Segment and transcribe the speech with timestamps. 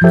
[0.00, 0.08] 欢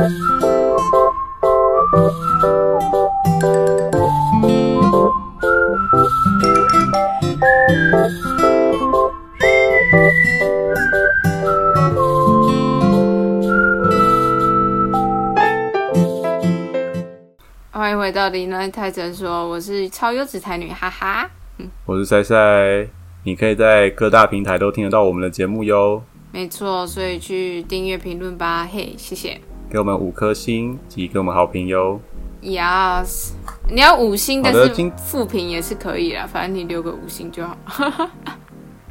[17.90, 21.28] 迎回到林奈泰诊所，我是超优质才女，哈哈。
[21.88, 22.88] 我是塞塞，
[23.24, 26.04] 你可以在各大平台都听得到我们的节目哟。
[26.32, 29.42] 没错，所以去订阅评论吧，嘿，谢谢。
[29.70, 32.00] 给我们五颗星及给我们好评哟。
[32.42, 33.34] Yes，
[33.70, 37.56] 你要五星，但是好的今负评也是可以啦，反正你留个五星就好。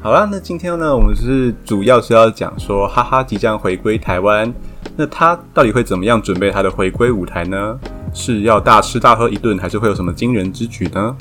[0.00, 4.54] 好啦，那今天呢，我们是主要是要讲说，哈哈即将回归台湾，
[4.96, 7.76] 那他到底会怎么样准备他的回归舞台呢？
[8.14, 11.16] 是要大吃大喝一顿，还是会有什么惊人之举呢？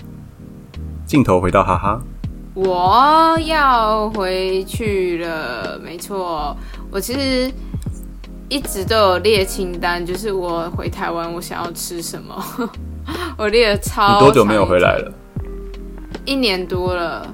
[1.08, 2.02] 镜头回到哈哈，
[2.54, 6.56] 我要回去了，没错，
[6.92, 7.52] 我其实
[8.50, 12.72] 一直都有列清单，就是我回台湾我想要吃什么，
[13.38, 14.20] 我列了超。
[14.20, 15.14] 你多久没有回来了？？
[16.26, 17.34] 一年多了。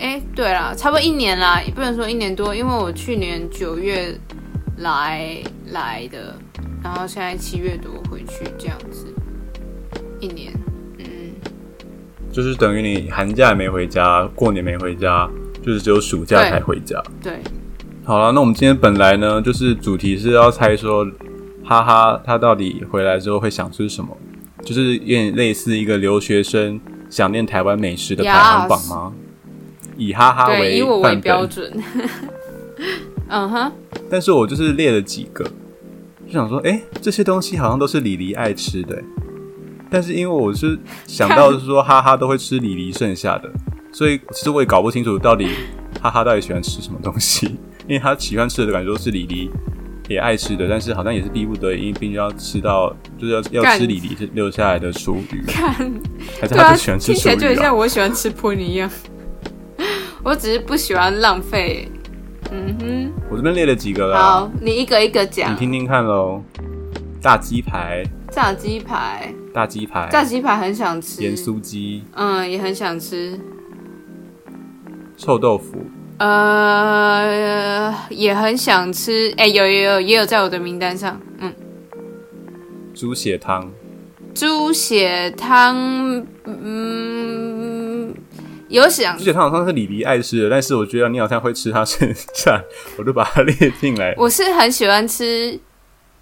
[0.00, 4.16] 哎，对啦，差不多一年啦，也不能说一年多，因为我去年九月
[4.76, 6.36] 来来的，
[6.84, 9.06] 然后现在七月多回去这样子，
[10.20, 10.52] 一年。
[10.98, 11.04] 嗯，
[12.30, 15.28] 就是等于你寒假也没回家，过年没回家，
[15.66, 17.02] 就是只有暑假才回家。
[17.20, 17.40] 对，
[18.08, 21.04] 好了，那我们今天本来呢，就是主题是要猜说，
[21.62, 24.16] 哈哈，他到底回来之后会想吃什么？
[24.64, 29.12] 就是有点类似一个留学生想念台湾美食的排行榜吗
[29.98, 31.70] 以哈哈，为以我为，标准。
[33.28, 33.70] 嗯哼，
[34.08, 35.44] 但是我就是列了几个，
[36.26, 39.02] 就想说，哎、这些东西好像都是李黎爱吃的、
[39.90, 43.50] 但是因为我是想到是说，哈哈都会吃李黎剩下的，
[43.92, 45.50] 所以其实我也搞不清楚到底
[46.00, 49.50] 哈哈到底喜欢吃什么东西，因为他喜欢吃的感觉都是李黎
[50.08, 55.74] 也爱吃的，但是好像也是逼不得已，因为必须要吃到，就是要要吃李黎留下来的厨余，看，
[56.40, 57.56] 还是他就喜欢吃听起来就很？
[57.56, 58.90] 像我喜欢吃喷一样。
[60.22, 61.90] 我只是不喜欢浪费。
[62.50, 65.56] 嗯哼我这边列了几个哼，啦好，，你一个一个讲你。
[65.56, 66.42] 听听看喽。
[67.20, 71.20] 炸鸡排、炸鸡排，大鸡排、炸鸡排很想吃。
[71.20, 73.38] 盐酥鸡、嗯，也很想吃。
[75.16, 75.84] 臭豆腐、
[76.18, 79.32] 呃，也很想吃。
[79.36, 81.20] 哎、有有有，也有在我的名单上。
[81.38, 81.54] 嗯，
[82.94, 83.70] 猪血汤。
[84.34, 85.76] 猪血汤，
[86.44, 88.14] 嗯，
[88.68, 92.62] 有想猪血汤好像是李黎爱吃的，但是我觉得你好像会吃它剩下，
[92.96, 94.14] 我就把它列进来。
[94.16, 95.58] 我是很喜欢吃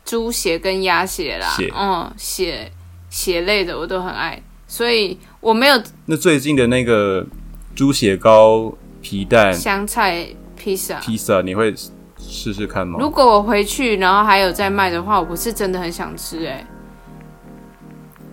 [0.04, 2.72] 猪血跟鸭血啦，血嗯，血
[3.10, 7.26] 血类的我都很爱，所以我没有那最近的那个
[7.74, 8.72] 猪血糕
[9.08, 10.98] 皮蛋香菜披萨。
[10.98, 11.72] 披萨，你会
[12.18, 12.98] 试试看吗？
[12.98, 16.66] 如果我回去，然后还有在卖的话，我不是真的很想吃、哎，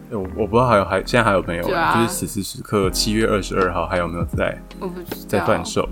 [0.09, 5.87] 我我不知道还有还现在还有没有，对啊就是此时此刻七月二十二号还有没有在我不知道，在贩售？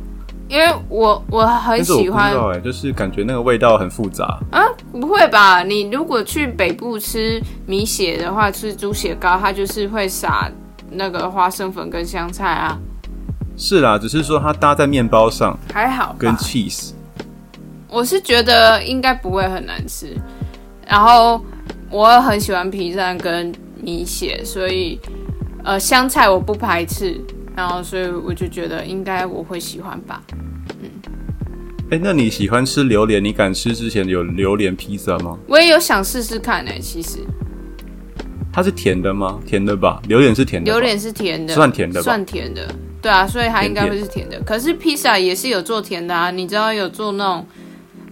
[0.49, 2.33] 因为我我很喜欢
[2.63, 4.39] 就是感觉那个味道很复杂。
[4.51, 5.61] 啊，不会吧？
[5.61, 10.51] 你如果去北部吃米血的话，吃猪血糕，它就是会撒
[10.89, 12.77] 那个花生粉跟香菜啊，
[13.57, 16.91] 是啦，只是说它搭在面包上还好跟 cheese，
[17.87, 20.15] 我是觉得应该不会很难吃。
[20.87, 21.43] 然后
[21.89, 24.99] 我很喜欢皮蛋跟米血，所以
[25.63, 27.19] 呃香菜我不排斥，
[27.55, 30.21] 然后所以我就觉得应该我会喜欢吧。
[31.91, 33.21] 哎、那你喜欢吃榴莲？
[33.21, 35.37] 你敢吃之前有榴莲披萨吗？
[35.45, 37.19] 我也有想试试看呢、其实
[38.51, 39.37] 它是甜的吗？
[39.45, 40.71] 甜的吧，榴莲是甜的。
[40.71, 44.39] 榴莲是甜的，算甜的吧算甜的，对啊，所以它应该甜会是甜的。
[44.41, 47.45] 可是披萨也是有做甜的啊，你知道有做那种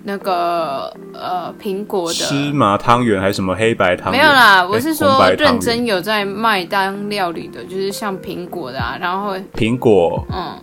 [0.04, 2.14] 那个呃苹果的。
[2.14, 4.20] 芝麻汤圆还是什么黑白汤圆？
[4.20, 10.58] 没有啦，哎我是红说认真有在卖当料理的，就是像苹果的啊，然后苹果嗯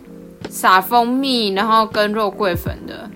[0.48, 3.08] 撒蜂蜜，然后跟肉桂粉的，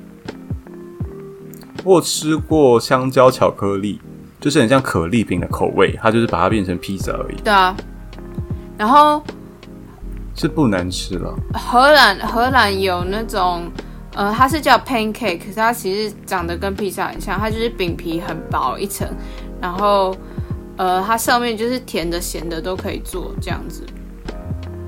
[1.84, 4.00] 我吃过香蕉巧克力，
[4.40, 7.74] 就是很像可丽饼的口味，它就是把它变成披萨而已，对啊。
[8.76, 9.22] 然后
[10.40, 11.34] 是不能吃了。
[11.52, 13.70] 荷兰荷兰有那种，
[14.14, 19.06] 呃，它是叫 pancake，可是它其实长得跟披萨很像，它就是饼皮很薄一层，
[19.60, 20.16] 然后
[20.78, 23.84] 呃，它上面就是甜的、咸的都可以做这样子。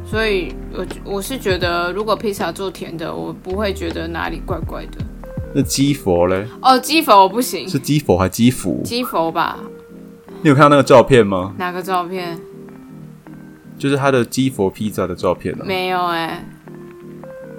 [0.06, 5.04] 所以我我是觉得，如果披萨做甜的，我不会觉得哪里怪怪的。
[5.54, 6.46] 那鸡佛嘞？
[6.62, 8.81] 哦，鸡佛我不行，是鸡佛还鸡福？
[8.87, 9.58] 鸡佛吧？
[10.40, 11.52] 你有看到那个照片吗？
[11.58, 12.40] 哪个照片？
[13.82, 15.64] 就是他的基佛披萨的照片啊。
[15.64, 16.46] 没有哎、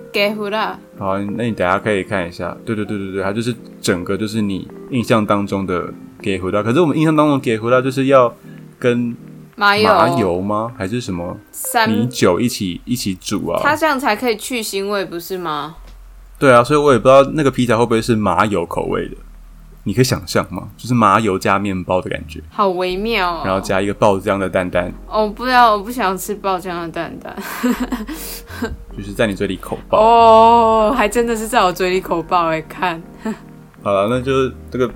[0.10, 0.80] 给胡啦。
[0.98, 2.56] 好，那你等下可以看一下。
[2.64, 8.34] 对对对对对，它就是整个就是你印象当中的给回到，可是我们印象当中给回到就是要
[8.80, 9.14] 跟
[9.58, 10.72] 麻油麻油吗？
[10.78, 11.38] 还是什么，
[11.90, 13.60] 米酒一起一起煮啊？
[13.62, 15.76] 它这样才可以去腥味，不是吗？
[16.40, 19.18] 对啊，所以我也不知道那个披萨会不会是麻油口味的。
[19.84, 20.70] 你可以想象吗？
[20.78, 23.42] 就是麻油加面包的感觉，好微妙、哦。
[23.46, 27.36] 然后加一个爆浆的蛋蛋，哦，不要，我不想吃爆浆的蛋蛋。
[28.96, 30.00] 就是在你嘴里口爆。
[30.00, 32.62] 哦，还真的是在我嘴里口爆哎！
[32.62, 33.02] 看，
[33.84, 34.90] 好了，那就是这个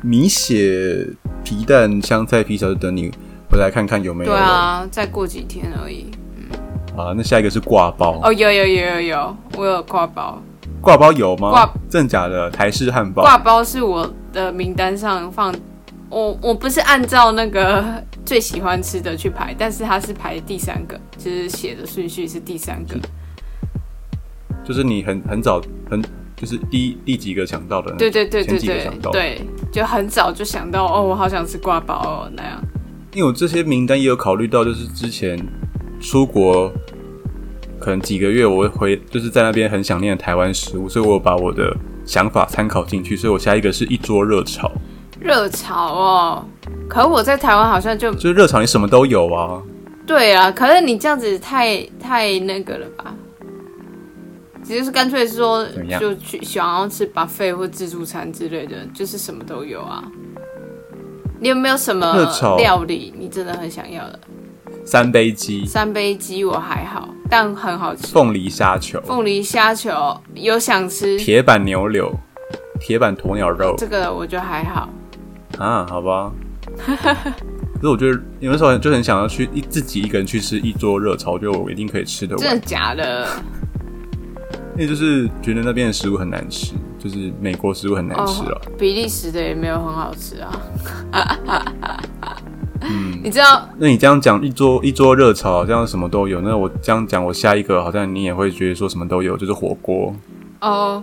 [0.00, 1.06] 米血
[1.44, 3.10] 皮蛋香菜披萨，就等你
[3.50, 4.36] 回来看看有没有了。
[4.36, 6.10] 对啊，再过几天而已。
[6.96, 8.18] 好了，那下一个是挂包。
[8.22, 10.42] 哦，有有有有有，我有挂包。
[10.84, 11.50] 挂包有吗？
[11.50, 13.22] 挂真假的台式汉堡。
[13.22, 15.52] 挂包是我的名单上放，
[16.10, 17.82] 我我不是按照那个
[18.24, 22.96] 最喜欢吃的去排，但是它是排第三个，就是写的顺序是第三个。
[24.62, 25.60] 就是你很很早
[25.90, 26.00] 很
[26.36, 29.40] 就是第第几个抢到的对对对对对抢到对，
[29.70, 32.62] 就很早就想到哦，我好想吃挂包哦那样。
[33.12, 35.38] 因为我这些名单也有考虑到，就是之前
[36.00, 36.72] 出国
[37.84, 41.76] 可能几个月，我会回就是在那边很想念台湾食物，所以我有把我的
[42.06, 44.72] 想法参考进去，所以我下一个是一桌热炒，
[45.20, 46.44] 热炒哦，
[46.88, 49.62] 可我在台湾好像就就是热炒你什么都有啊，
[50.06, 53.14] 对啊，可是你这样子太太那个了吧？
[54.64, 55.66] 只是干脆说
[56.00, 60.02] 就去想要吃 buffet 或自助餐之类的，就是什么都有啊。
[61.38, 62.16] 你有没有什么
[62.56, 64.18] 料理你真的很想要的？
[64.84, 68.06] 三杯鸡、三杯鸡我还好，但很好吃。
[68.08, 72.12] 凤梨虾球、凤梨虾球有想吃，铁板牛柳、
[72.78, 74.88] 铁板鸵鸟肉这个我觉得还好。
[75.58, 76.30] 啊，好吧。
[76.86, 82.66] 可是我觉得有的时候就很想要去一自己一个人去吃一桌热炒，我觉得我一定可以吃得完真的。
[82.66, 83.26] 假的？
[84.74, 88.60] 因为就是觉得那边的食物很难吃，就是美国食物很难吃啊。
[88.78, 90.52] 比利时的也没有很好吃啊。
[92.84, 100.14] 嗯，你知道那你这样讲一桌一桌热炒好像什么都有，那我这样讲，我下一个好像你也会觉得说什么都有，就是火锅。
[100.60, 101.02] 哦，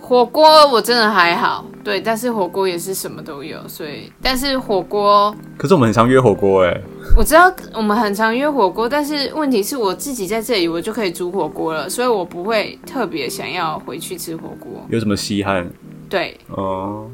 [0.00, 6.80] 火锅我真的还好，对，但是火锅也是什么都有，所以但是火锅可是我们很常约火锅哎，
[7.16, 14.70] 我知道我们很常约火锅，但是问题是我自己在这里我就可以煮火锅了，所以我不会特别想要回去吃火锅。
[14.88, 15.68] 有什么稀罕？
[16.08, 17.10] 对哦、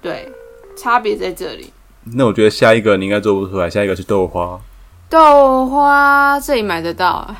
[0.00, 0.28] 对，
[0.76, 1.70] 差别在这里。
[2.12, 4.60] 那我觉得下一个你应该做不出来，下一个是豆花
[5.08, 7.36] 豆花这里买得到啊，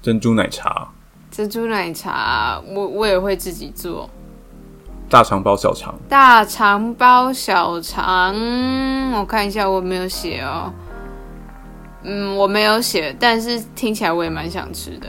[0.00, 0.88] 珍珠奶茶、
[1.30, 4.08] 珍珠奶茶我我也会自己做。
[5.08, 5.94] 大肠包小肠。
[6.08, 8.34] 大肠包小肠，
[9.12, 10.72] 我看一下，我没有写哦。
[12.02, 15.08] 嗯，我没有写，但是听起来我也蛮想吃的。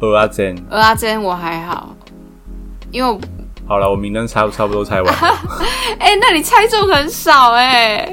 [0.00, 1.94] 鹅阿珍，鹅阿珍我还好，
[2.90, 3.20] 因为我
[3.66, 5.38] 好了，我名单差不差不多猜完了，
[5.98, 8.06] 哎、那你猜中很少哎、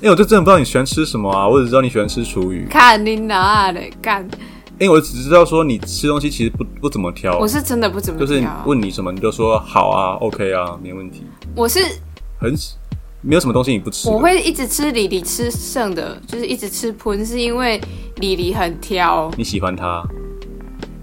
[0.00, 4.26] 因为我就真的不知道你喜欢吃什么啊，我只知道你喜欢吃厨余，看你哪里干，
[4.78, 7.38] 因为我只知道说你吃东西其实不不怎么挑。
[7.38, 11.24] 我，是真的不怎么就是挑，问你什么你就说好啊，OK 啊，没问题，
[11.54, 11.80] 我是
[12.40, 12.54] 很
[13.20, 14.08] 没有什么东西你不吃。
[14.08, 17.80] 我会一直吃李李吃剩的，就是一直吃喷，是因为
[18.16, 20.02] 李李很挑，你喜欢它，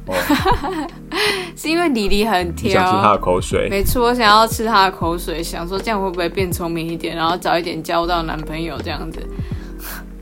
[0.09, 0.87] 哦，
[1.55, 3.17] 是因为李李很挑想吃他的。
[3.19, 9.19] 口水，没错，我想要吃他的口水，想说这样会不会变聪明一点，然后早一点交到男朋友这样子。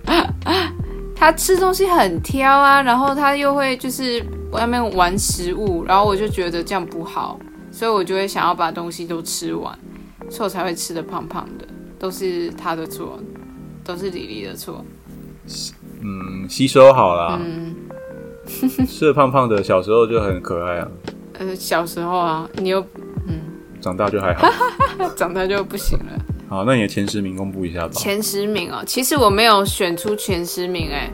[1.15, 7.39] 他吃东西很挑啊，然后他又会就是外面玩食物，然后我就觉得这样不好，
[7.71, 9.77] 所以我就会想要把东西都吃完，
[10.29, 11.65] 所以我才会吃的胖胖的，
[11.97, 13.19] 都是他的错，
[13.83, 14.85] 都是李丽的错。
[16.01, 17.39] 嗯，吸收好了。
[17.41, 17.75] 嗯，
[19.13, 20.87] 胖胖的，小时候就很可爱啊，
[21.39, 22.79] 呃，小时候啊，你又
[23.27, 23.39] 嗯
[23.81, 24.47] 长大就还好。
[25.15, 26.05] 长大就不行了。
[26.49, 27.89] 好，那你的前十名公布一下吧。
[27.93, 31.11] 前十名哦，其实我没有选出前十名，哎，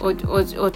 [0.00, 0.72] 我我我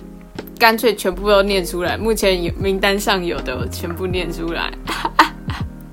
[0.59, 1.97] 干脆全部都念出来。
[1.97, 4.73] 目前有名单上有的，我全部念出来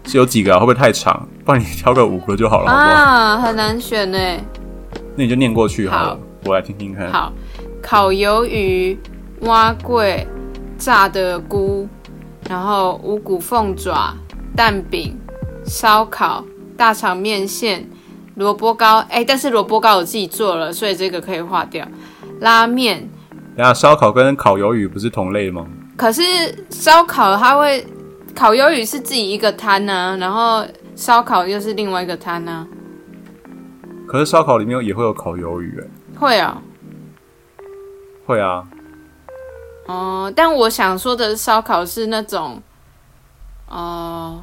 [0.06, 0.60] 是 有几个啊？
[0.60, 1.28] 会不会太长？
[1.46, 2.88] 帮你挑个五个就好了，好不好？
[2.90, 4.18] 啊，很难选呢。
[5.16, 7.12] 那你就念过去好了好，我来听听看。
[7.12, 7.32] 好，
[7.82, 8.98] 烤鱿鱼、
[9.42, 10.28] 蛙桂、
[10.78, 11.88] 炸的菇，
[12.50, 14.16] 然后五谷凤爪、
[14.56, 15.18] 蛋饼、
[15.66, 16.44] 烧烤、
[16.78, 17.88] 大肠面线、
[18.36, 19.00] 萝卜糕。
[19.10, 21.88] 哎，但是萝卜糕我自己做了，所以这个可以划掉。
[22.40, 23.10] 拉面，
[23.56, 25.66] 等一下烧烤跟烤鱿鱼不是同类吗？
[25.96, 26.22] 可是
[26.70, 27.86] 烧烤它会，
[28.36, 30.66] 烤鱿鱼是自己一个摊呢、然后
[30.96, 32.68] 烧烤又是另外一个摊呢、
[34.08, 35.88] 可是烧烤里面也会有烤鱿鱼，哎，
[36.20, 36.62] 会啊、
[38.26, 38.68] 会啊。
[39.88, 42.62] 哦、但我想说的烧烤是那种，
[43.70, 44.42] 哦、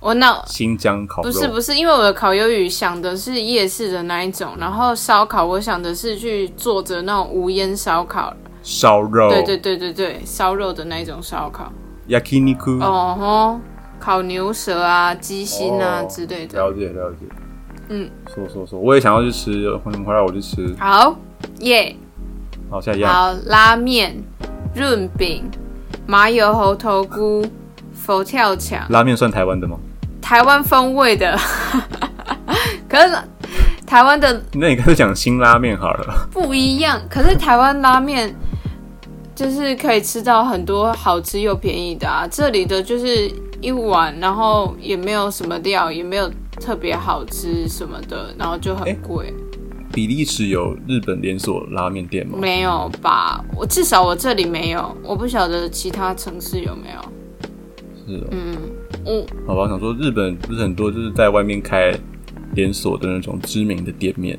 [0.00, 11.72] 我那新疆烤肉不是不是，因为我的烤鱿鱼想的是夜市的那一种，然后烧烤我想的是去做着那种无烟烧烤，烧肉，对对对对对，烧肉的那一种烧烤。
[12.08, 13.60] ，yakiniku，哦吼，
[14.00, 16.58] 烤牛舌啊、鸡心啊哦之类的。
[16.58, 17.18] 了解了解。
[17.88, 20.74] 嗯，说说说，我也想要去吃，欢迎回来我去吃。
[20.78, 21.14] 好
[21.60, 21.94] 耶
[22.70, 24.22] 好，下一样，好拉面、
[24.74, 25.50] 润饼、
[26.06, 27.44] 麻油猴头菇、
[27.92, 29.76] 佛跳墙，拉面算台湾的吗？
[30.20, 31.38] 台湾风味的。
[32.88, 33.16] 可是
[33.86, 36.28] 台湾的那你干脆讲新拉面好了。
[36.30, 38.34] 不一样，可是台湾拉面
[39.34, 42.26] 就是可以吃到很多好吃又便宜的啊。
[42.30, 49.32] 这里的就是一碗，然后也没有什么料，也没有特别好吃什么的，然后就很贵。
[49.92, 52.38] 比利时有日本连锁拉面店吗？
[52.40, 53.44] 没有吧？
[53.56, 57.00] 我至少我这里没有，我不晓得其他城市有没有。
[58.06, 58.26] 是哦，
[59.04, 61.92] 嗯，我好吧，我想说日本不是很多就是在外面开
[62.54, 64.38] 连锁的那种知名的店面，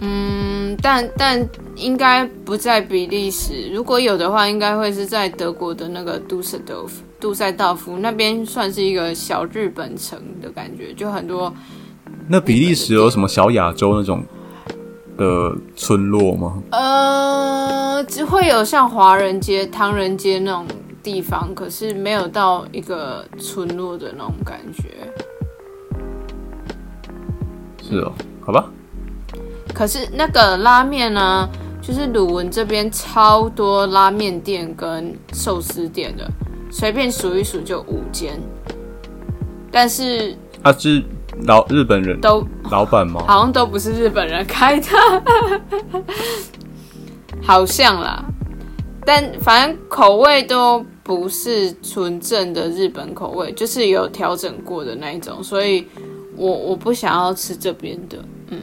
[0.00, 11.52] 嗯，但但应该不在比利时，如果有的话，应该会是在德国的那个杜塞道夫、杜塞道夫那边，算是一个小日本城的感觉，就很多
[12.28, 14.22] 那比利时有什么小亚洲那种
[15.18, 16.62] 的村落吗？
[16.70, 20.64] 呃，只会有像华人街、唐人街那种
[21.02, 24.88] 地方，可是没有到一个村落的那种感觉。
[27.82, 28.70] 是哦，好吧，
[29.74, 31.48] 可是那个拉面呢，
[31.82, 36.30] 就是鲁文这边超多拉面店跟寿司店的，
[36.70, 38.38] 随便数一数就五间，
[39.72, 41.02] 但是啊是
[41.46, 43.22] 老日本人都老板吗？
[43.28, 44.86] 好像都不是日本人开的，
[47.42, 48.24] 好像啦，
[49.04, 55.86] 但反正口味都不是纯正的日本口味，就是有调整过的那一种，所以
[56.36, 58.18] 我我不想要吃这边的。
[58.50, 58.58] 嗯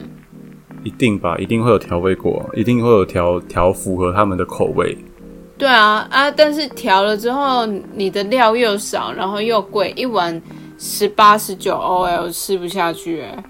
[0.84, 4.96] 一定吧，一定会有调味过，一定会有调调符合他们的口味。
[5.58, 6.30] 对啊啊！
[6.30, 10.40] 但是调了之后，你的料又少，然后又贵，一碗
[10.78, 13.44] 十八十九欧，哎，我吃不下去哎，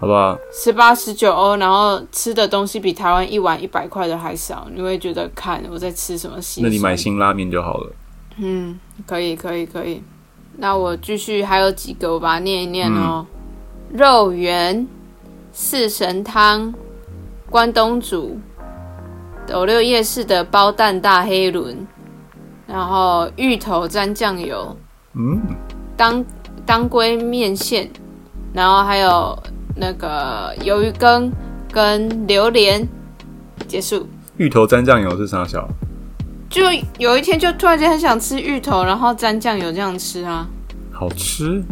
[0.00, 6.60] 好吧，十八十九欧，然后吃的东西比台湾一碗一百块的还少，你会觉得看我在吃什么西？
[6.62, 7.92] 那你买新拉面就好了。
[8.38, 10.02] 嗯，可以可以可以。
[10.56, 13.24] 那我继续还有几个，我把它念一念哦。
[13.92, 14.86] 肉圆、
[15.52, 16.74] 四神汤、
[17.48, 18.38] 关东煮、
[19.46, 21.86] 斗六夜市的包蛋大黑轮，
[22.66, 24.76] 然后芋头沾酱油、
[25.14, 25.40] 嗯，
[25.96, 26.24] 当
[26.68, 27.88] 当归面线，
[28.52, 29.34] 然后还有
[29.74, 31.32] 那个鱿鱼羹
[31.72, 32.86] 跟榴莲，
[33.66, 34.06] 结束。
[34.36, 35.66] 芋头沾酱油是啥小？
[36.50, 36.60] 就
[36.98, 40.46] 有一天就突然间很想吃芋头，然后沾酱油这样吃啊。
[40.92, 41.62] 好吃？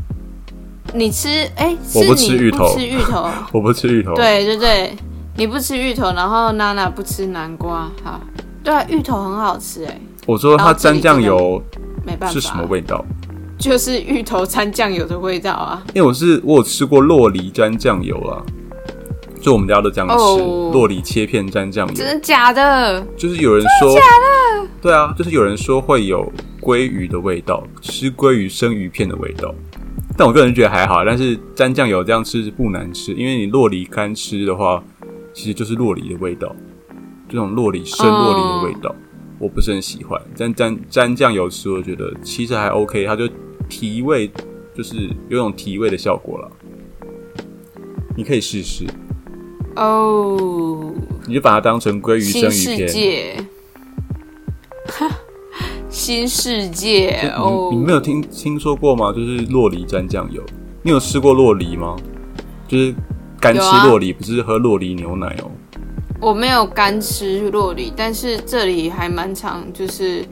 [0.94, 4.96] 你吃哎，是我不吃芋头吃芋头， 我不吃芋头。，对对对，
[5.36, 8.18] 你不吃芋头，然后娜娜不吃南瓜，好，
[8.64, 11.62] 对啊，芋头很好吃哎，我说它沾酱油
[12.02, 13.04] 没办法，是什么味道？
[13.58, 15.82] 就是芋头沾酱油的味道啊。
[15.94, 18.42] 因为我是我有吃过洛梨沾酱油啊，
[19.40, 22.06] 就我们家都这样吃，哦洛梨切片沾酱油真。
[22.06, 23.06] 的假的？
[23.16, 23.94] 就是有人说，
[24.80, 29.54] 对啊，就是有人说会有鲑鱼的味道，吃鲑鱼生鱼片的味道。
[30.18, 34.82] 但我个人觉得还好，但是沾酱油这样吃是不难吃，因为你洛梨干吃的话，
[35.34, 36.54] 其实就是洛梨的味道，
[37.28, 38.94] 这种洛梨生洛梨的味道，
[39.38, 40.18] 我不是很喜欢。
[40.38, 43.28] 但沾沾酱油吃，我觉得其实还 OK，它就
[43.68, 44.30] 提味，
[44.74, 46.50] 就是有种提味的效果了。
[48.16, 48.84] 你可以试试，
[49.76, 50.92] 哦，
[51.26, 52.88] 你就把它当成鲑鱼生鱼片。
[52.88, 53.36] 界，
[55.90, 59.12] 新世界 就哦，你你没有听听说过吗？
[59.12, 60.42] 就是洛梨沾酱油，
[60.82, 61.94] 你有吃过洛梨吗？
[62.66, 62.94] 就是
[63.38, 65.50] 干吃洛梨，不是喝洛梨牛奶哦。
[66.20, 70.24] 我没有干吃洛梨，但是这里还蛮常就是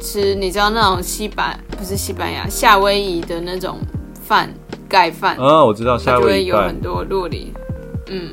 [0.00, 3.78] 吃，你知道那种西班不是西班牙夏威夷的那种
[4.22, 4.52] 饭
[4.88, 7.52] 盖饭，啊，我知道夏威夷有很，多洛梨。
[8.08, 8.30] 嗯，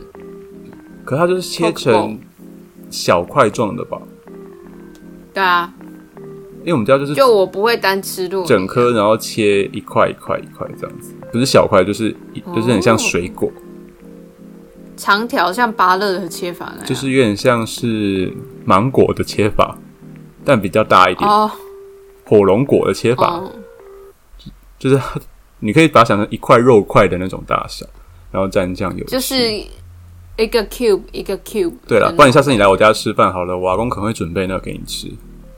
[1.06, 2.18] 可它就是切成
[2.90, 4.02] 小块状的吧？
[5.34, 5.72] 对啊，
[6.62, 12.16] 因为我们家就是就我不会单吃洛，整颗，然后切一块一块一块这样子，不是小块，就是
[12.56, 13.52] 就是很像水果，
[14.96, 16.86] 长条像芭乐的切法那样。
[16.88, 18.34] 就是有点像是
[18.66, 19.78] 芒果的切法，
[20.48, 21.52] 但比较大一点，哦
[22.24, 23.36] 火龙果的切法。
[23.36, 23.52] 哦，
[24.80, 24.98] 就是
[25.60, 27.86] 你可以把它想成一块肉块的那种大小，
[28.32, 29.04] 然后蘸酱油。
[29.06, 29.36] 就是
[30.38, 31.74] 一个 cube 一个 cube。
[31.86, 35.08] 对了，不然你下次你来我家吃饭好了，我阿公可能会准备那个给你吃，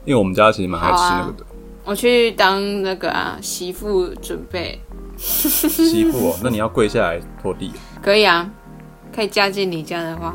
[0.04, 1.46] 因为我们家其实蛮爱吃那个的。
[1.84, 4.80] 我去当那个啊媳妇准备。
[5.16, 7.70] 媳妇哦， 那你要跪下来拖地。
[8.02, 8.50] 可以啊，
[9.14, 10.34] 可以嫁进你家的话，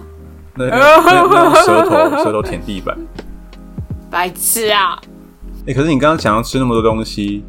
[0.56, 0.70] 那
[1.66, 2.96] 舌头舌头舔地板。
[4.10, 5.00] 白痴啊！
[5.68, 7.44] 哎、可是你刚刚想要吃那么多东西，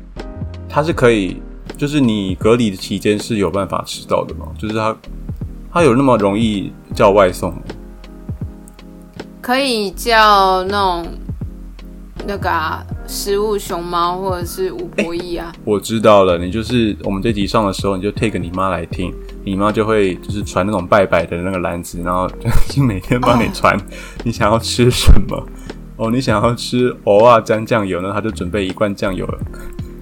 [0.69, 1.37] 它是可以，
[1.77, 4.47] 就是你隔离的期间是有办法吃到的吗？
[4.59, 4.97] 就是它
[5.73, 7.59] 它有那么容易叫外送吗？
[9.43, 11.07] 可以叫那种
[12.27, 15.53] 那个啊，食物熊猫或者是吴博义啊。
[15.65, 22.29] 我知道了，你就是我们这集上的时候，你就 take 你妈来听，你妈就会就是传那种拜拜的那个篮子，然后
[22.69, 23.79] 就每天帮你传
[24.25, 25.47] 你想要吃什么。
[25.97, 29.26] 哦，你想要吃藕啊沾酱油呢，他就准备一罐酱油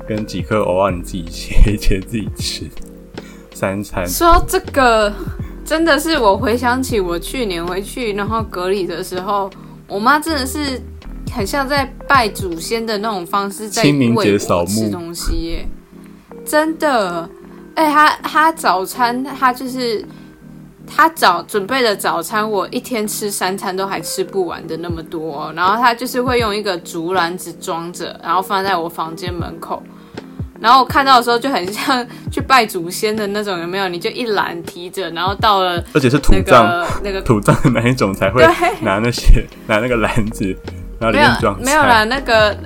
[0.09, 2.69] 跟几颗藕啊，你自己切一切自己吃。
[3.53, 5.13] 三餐说到这个，
[5.65, 9.49] 真的是我回想起我去年回去然后隔离的时候，
[9.87, 10.83] 我妈真的是
[11.33, 15.69] 很像在拜祖先的那种方式在清明节喂扫墓吃东西耶，
[16.45, 17.29] 真的。
[17.77, 20.05] 哎、她她早餐她就是
[20.87, 29.83] 她早准备的早餐，我一天吃三餐都还吃不完的那么多哦、然后他就是会用一个竹篮子装着，然后放在我房间门口。
[30.61, 33.89] 然后我看到的时候就很像去拜祖先的那种，有没有？
[33.89, 40.57] 你就一篮提着，然后到了 而且是土葬，那个土葬的那一种才会对拿那些拿那个篮子，
[40.99, 42.57] 然后里面装没有啦，那个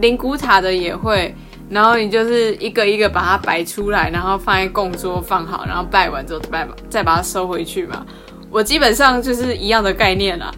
[0.00, 1.34] 灵骨塔的也会，
[1.70, 8.04] 然后你就是一个一个把它摆出来，然后放在供桌放好，然后拜完之后再把再把它收回去嘛。
[8.50, 10.52] 我基本上就是一样的概念啦。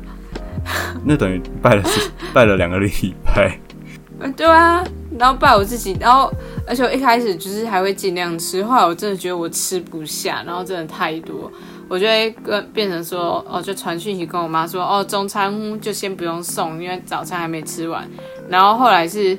[1.05, 1.83] 那等于拜了
[2.33, 3.59] 拜了两个礼拜。
[4.21, 4.85] 嗯，对啊，
[5.19, 6.33] 然后拜我自己，然后
[6.67, 11.51] 而且我一开始就是还会尽量吃，后来我真的觉得我吃不下，然后真的太多，
[11.89, 18.09] 我就会跟变成说，哦，就传讯息跟我妈说，哦，中餐就先不用送，因为早餐还没吃完，
[18.49, 19.37] 然后后来是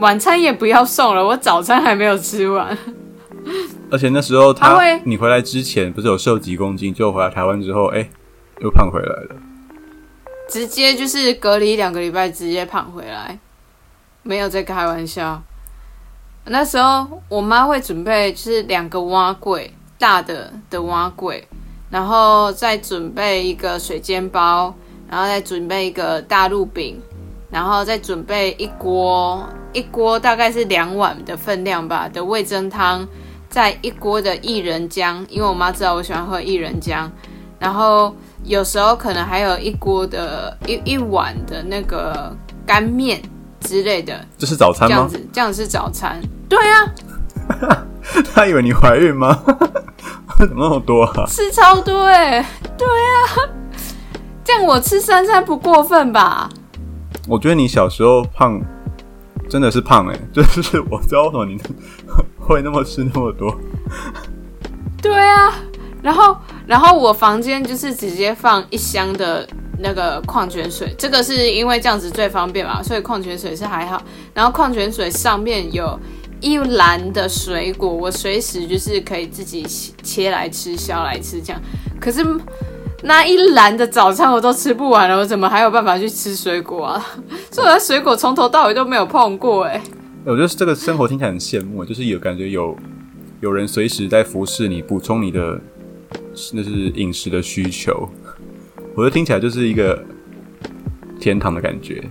[0.00, 2.76] 晚餐也不要送了，我早餐还没有吃完，
[3.90, 8.08] 而且那时候他他会你回来之前不是有瘦几公斤，就回来台湾之后，哎、
[8.60, 9.36] 又胖回来了。
[10.48, 13.38] 直接就是隔离两个礼拜，直接胖回来，
[14.22, 15.40] 没有在开玩笑。
[16.46, 21.46] 那时候我妈会准备就是两个蛙柜，大的的蛙柜，
[21.90, 24.74] 然后再准备一个水煎包，
[25.08, 27.00] 然后再准备一个大陆饼，
[27.50, 33.06] 然后再准备一锅一锅大概是两碗的分量吧的味噌汤，
[33.48, 37.08] 再一锅的薏仁浆，因为我妈知道我喜欢喝薏仁浆，
[37.58, 42.34] 然后有时候可能还有一锅的一一碗的那个
[42.66, 43.20] 干面
[43.60, 44.94] 之类的，这是早餐吗？
[44.94, 46.20] 这样子这样是早餐。
[46.48, 46.92] 对啊，
[48.34, 49.38] 他以为你怀孕吗？
[50.38, 51.26] 怎么那么多啊？
[51.26, 52.44] 吃超多哎、
[52.78, 53.50] 对啊，
[54.42, 56.48] 这样我吃三餐不过分吧？
[57.30, 58.60] 我觉得你小时候胖，
[59.48, 61.56] 真的是胖哎、就是 我知道为什么你
[62.36, 63.56] 会那么吃那么多。
[65.00, 65.54] 对啊，
[66.02, 74.02] 然后然后我房间就是直接放一箱的那个矿泉水，这个是因为这样子最方便嘛，所以矿泉水是还好。
[74.34, 75.96] 然后矿泉水上面有
[76.40, 79.64] 一篮的水果，我随时就是可以自己
[80.02, 81.62] 切来吃、削来吃这样。
[82.00, 82.26] 可是
[83.02, 87.06] 那一篮的早餐我都吃不完了，我怎么还有办法去吃水果啊？
[87.50, 89.80] 所以我的水果从头到尾都没有碰过哎、
[90.24, 92.76] 我觉得这个生活听起来很羡慕，就是有感觉有
[93.40, 95.58] 有人随时在服侍你，补充你的
[96.52, 98.08] 那是饮食的需求。
[98.94, 100.02] 我觉得听起来就是一个
[101.18, 102.04] 天堂的感觉。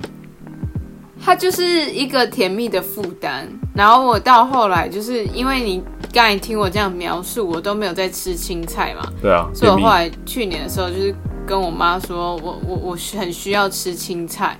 [1.23, 3.47] 它就是一个甜蜜的负担。
[3.75, 11.15] 然后我到后来，就是因为你刚才听我这样描述，我都没有在吃青菜嘛，对啊，所以我后来去年的时候，就是
[11.47, 14.57] 跟我妈说，我我我很需要吃青菜。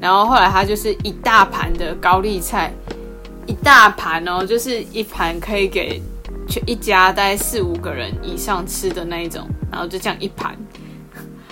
[0.00, 2.72] 然后后来她就是一大盘的高丽菜，
[3.46, 6.02] 一大盘哦，就是一盘可以给
[6.48, 10.56] 全一家大概四五个人以上吃的那一种，然后就这样一盘。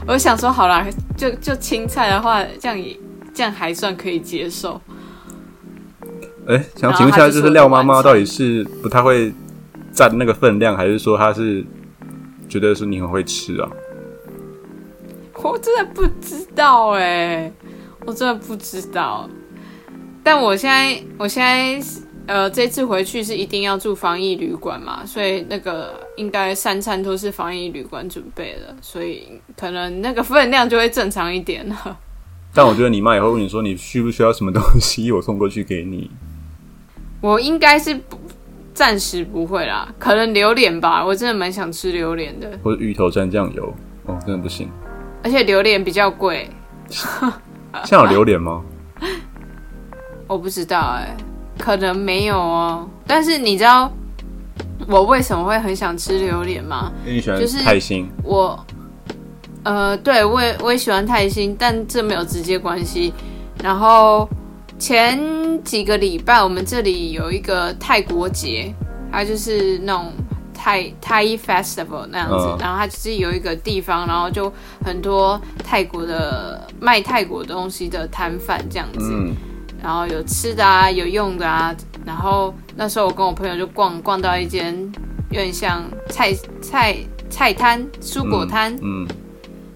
[0.06, 0.86] 我想说，好啦，
[1.16, 2.94] 就就青菜的话，这样也
[3.34, 4.80] 这样还算可以接受。
[6.46, 9.32] 哎、想请问一下，就是廖妈妈到底是不太会
[9.92, 11.64] 占那个分量，还是说她是
[12.48, 13.68] 觉得说你很会吃啊？
[15.42, 17.52] 我真的不知道哎、
[18.06, 19.28] 我真的不知道。
[20.22, 21.86] 但我现在，我现在
[22.26, 31.98] 呃，这次回去是一定要住防疫旅馆嘛，所以那个应该三餐都是防疫旅馆准备的，所以可能那个分量就会正常一点了。
[32.54, 36.08] 但我觉得你妈也会问你说你需不需要什么东西，我送过去给你。
[37.20, 38.18] 我应该是不
[38.72, 44.68] 暂时不会啦，可能榴莲吧，我真的蛮想吃榴莲的，或者芋头蘸酱油，哦，真的不行。
[45.22, 46.48] 而且榴莲比较贵，
[46.88, 48.62] 现在有榴莲吗？
[50.28, 51.16] 我不知道哎、
[51.58, 52.88] 可能没有哦。
[53.06, 53.90] 但是你知道，
[54.86, 56.92] 我为什么会很想吃榴莲吗？
[57.04, 58.64] 因为你喜欢就是泰兴，我，
[59.64, 63.12] 呃，对我也我也喜欢泰星，但这没有直接关系。
[63.62, 64.28] 然后
[64.78, 65.18] 前
[65.64, 68.72] 几个礼拜，我们这里有一个泰国节，
[69.10, 70.12] 它就是那种
[70.52, 74.52] 泰泰 festival 那样子，嗯然后它就是有一个地方，然后就
[74.84, 79.10] 很多泰国的卖泰国东西的摊贩这样子。
[79.12, 79.34] 嗯，
[79.82, 81.74] 然后有吃的啊，有用的啊。
[82.04, 84.76] 然后那时候我跟我朋友就逛逛到一间
[85.30, 86.96] 有点像菜菜
[87.30, 89.06] 菜摊、蔬果摊，嗯，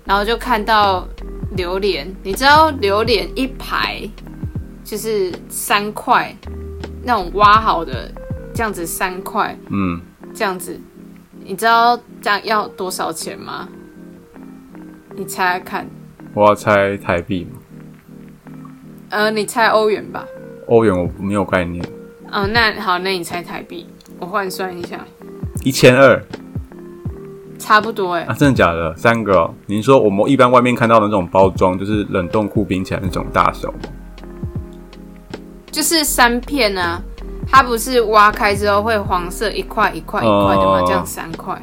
[0.08, 1.06] 然后就看到
[1.52, 2.12] 榴莲。
[2.22, 4.00] 你知道榴莲一排
[4.82, 6.34] 就是三块，
[7.04, 8.10] 那种挖好的
[8.54, 10.00] 这样子三块嗯，
[10.34, 10.80] 这样子，
[11.44, 13.68] 你知道这样要多少钱吗？
[15.14, 15.86] 你猜猜看，
[16.32, 17.58] 我要猜台币嘛，
[19.10, 20.24] 呃，你猜欧元吧。
[20.68, 21.84] 欧元我没有概念，
[22.30, 23.86] 嗯、那好，那你猜台币，
[24.18, 25.04] 我换算一下，
[25.64, 26.22] 一千二
[27.58, 28.94] 差不多哎、啊，真的假的？
[28.96, 29.54] 三个、哦？
[29.66, 33.78] 您说我们一般外面看到的那种包装，就是冷冻库冰起来那种大小吗？
[35.70, 37.00] 就是三片啊，
[37.46, 40.80] 它不是挖开之后会黄色一块一块一块的吗？
[40.80, 41.62] 哦这样三块，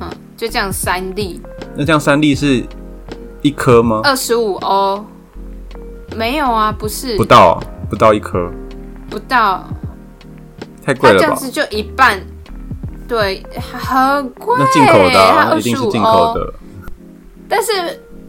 [0.00, 1.40] 嗯，就这样三粒，
[1.76, 2.64] 那这样三粒是
[3.42, 4.00] 一颗吗？
[4.02, 5.04] 二十五欧，
[6.16, 8.50] 没有啊，不是不到、啊，不到一颗，
[9.10, 9.64] 不到，
[10.82, 11.20] 太贵了吧？
[11.20, 12.18] 它这样子就一半，
[13.08, 16.54] 对，很贵，那进口的、啊，它二一定是进十五欧口，的。
[17.48, 17.72] 但是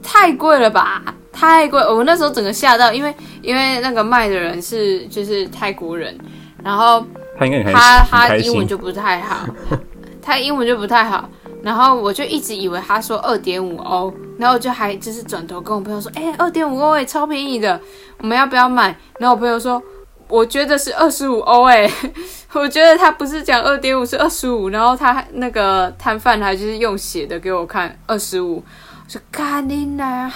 [0.04, 1.04] 太贵了吧？
[1.32, 1.80] 太贵！
[1.82, 6.18] 我那时候整个吓到，因为因为那个卖的人是就是泰国人，
[6.64, 7.06] 然后
[7.38, 8.04] 他应该他。
[8.10, 9.46] 他英文就不太好，
[10.22, 11.30] 他英文就不太好，
[11.62, 17.80] 然后我就一直以为他说二点五欧，然后我就还就是转头跟我朋友说，哎、二点五欧哎，超便宜的，
[18.20, 18.96] 我们要不要买？
[19.20, 19.82] 然后我朋友说，
[20.28, 21.90] 我觉得是二十五欧哎，
[22.54, 30.32] 我觉得他不是讲二点五是二十五，然后他那个摊贩还就是用写的给我看二十五，我说干你呐！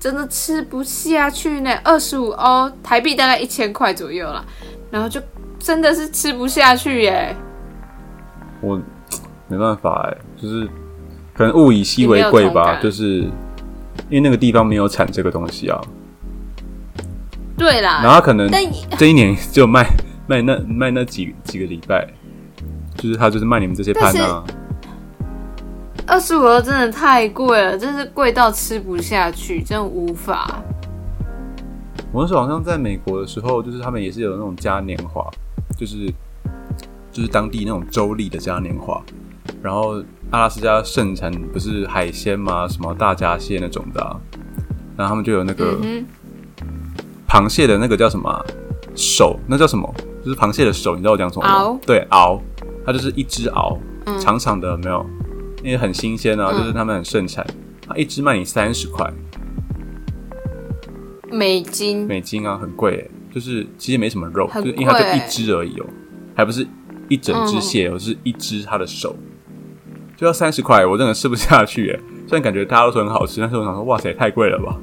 [0.00, 4.44] 真的吃不下去呢，二十五欧台币大概一千块左右啦，
[4.90, 5.20] 然后就
[5.60, 7.36] 真的是吃不下去耶。
[8.60, 8.80] 我
[9.46, 10.68] 没办法哎，就是
[11.32, 13.20] 可能物以稀为贵吧，就是
[14.08, 15.80] 因为那个地方没有产这个东西啊，
[17.56, 18.62] 对啦，然后他可能但
[18.98, 19.86] 这一年就卖
[20.26, 22.06] 卖那卖那几几个礼拜，
[22.96, 24.42] 就是他就是卖你们这些盘啊，
[26.06, 30.62] 二十五欧真的太贵了，真是贵到吃不下去，真的无法。
[32.10, 35.26] 我那时候好像在美国的时候，就是他们也是有那种嘉年华，
[35.76, 36.12] 就是
[37.10, 39.02] 就是当地那种州立的嘉年华。
[39.62, 42.66] 然后阿拉斯加盛产不是海鲜吗？
[42.68, 44.16] 什么大闸蟹那种的、啊，
[44.96, 46.04] 然后他们就有那个嗯
[47.32, 48.28] 螃蟹的那个叫什么？
[48.28, 48.44] 啊、
[48.94, 49.90] 手，那叫什么？
[50.22, 51.62] 就是螃蟹的手，你知道我讲什么吗？
[51.62, 51.78] 螯？
[51.86, 52.38] 对，螯，
[52.84, 54.20] 它就是一只螯，嗯。
[54.20, 55.06] 长长的，有没有？
[55.64, 56.58] 因为很新鲜啊，嗯。
[56.58, 57.46] 就是他们很盛产，
[57.88, 59.10] 它一只卖你三十块。
[61.30, 62.06] 美金。
[62.06, 65.86] 美金啊，很贵诶，就是其实没什么肉，很就是因为它就贵一只而已哦，
[66.36, 66.66] 还不是
[67.08, 67.60] 一整只嗯。
[67.62, 69.16] 蟹哦，是一只它的手，
[70.18, 71.98] 就要三十块，我真的吃不下去诶。
[72.28, 74.76] 虽然感觉大家都说很好吃，但是我想说，哇塞，太贵了吧，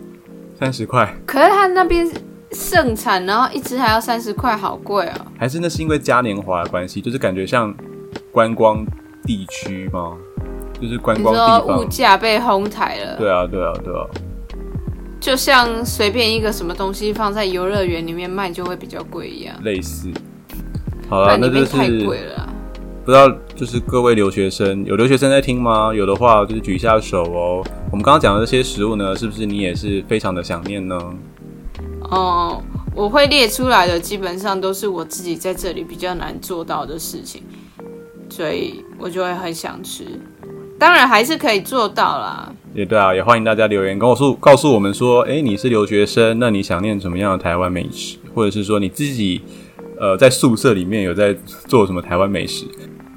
[0.59, 2.09] 三十块，可是它那边
[2.51, 5.25] 盛产，然后一只还要三十块，好贵哦。
[5.38, 7.73] 还是那是因为嘉年华的关系，就是感觉像
[8.31, 8.85] 观光
[9.23, 10.17] 地区吗？
[10.81, 11.85] 就是观光地说物。
[11.85, 14.05] 价被哄抬了，对啊，对啊，对啊，
[15.19, 20.09] 就像随便一个什么东西放在游乐园里面卖就会比较贵一样，类似。
[21.09, 22.49] 好不了，那就是太贵了啦。
[23.03, 25.93] 不知道就是各位留学生，有留学生在听吗？
[25.93, 27.63] 有的话就是举一下手哦。
[27.91, 30.97] 我们刚刚讲的这些食物呢，是不是你也是非常的想念呢？
[32.12, 32.62] 哦、
[32.95, 37.43] 我会列出来的基本上都是我自己在这里比较难做到的事情，
[38.30, 40.06] 所以我就会很想吃。
[40.78, 42.54] 当然还是可以做到啦。
[42.74, 49.41] 也对啊，也欢迎大家留言跟我说，告诉我们说，诶，你是留学生，那你想念什么样的台湾美食，或者是说你自己
[50.00, 51.36] 呃在宿舍里面有在
[51.67, 52.65] 做什么台湾美食？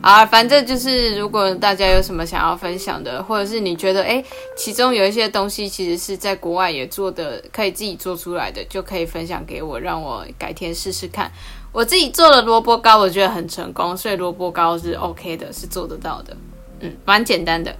[0.02, 4.22] 啊，反正就是，如果大家有什么想要分享的，或者是你觉得诶，
[4.56, 11.30] 其中有一些东西其实是在国外也做的，可以自己做出来的，就可以分享给我，让我改天试试看。
[11.70, 16.36] 我自己做的萝卜糕，我觉得很成功，所以萝卜糕是 OK 的，是做得到的，
[16.80, 17.74] 嗯，蛮简单的。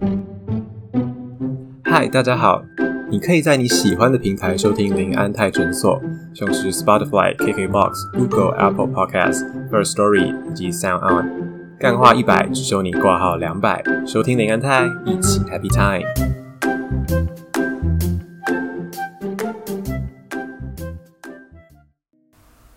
[0.00, 0.24] 嗯
[1.84, 2.62] 嗨，大家好！
[3.10, 6.00] 你可以在你喜欢的平台收听林安泰诊所，
[6.34, 11.28] 像是 Spotify、KKBox、Google、Apple Podcasts、First Story 以及 Sound On。
[11.78, 16.08] 干话一百，只收你挂号两百，收听林安泰，一起 Happy Time。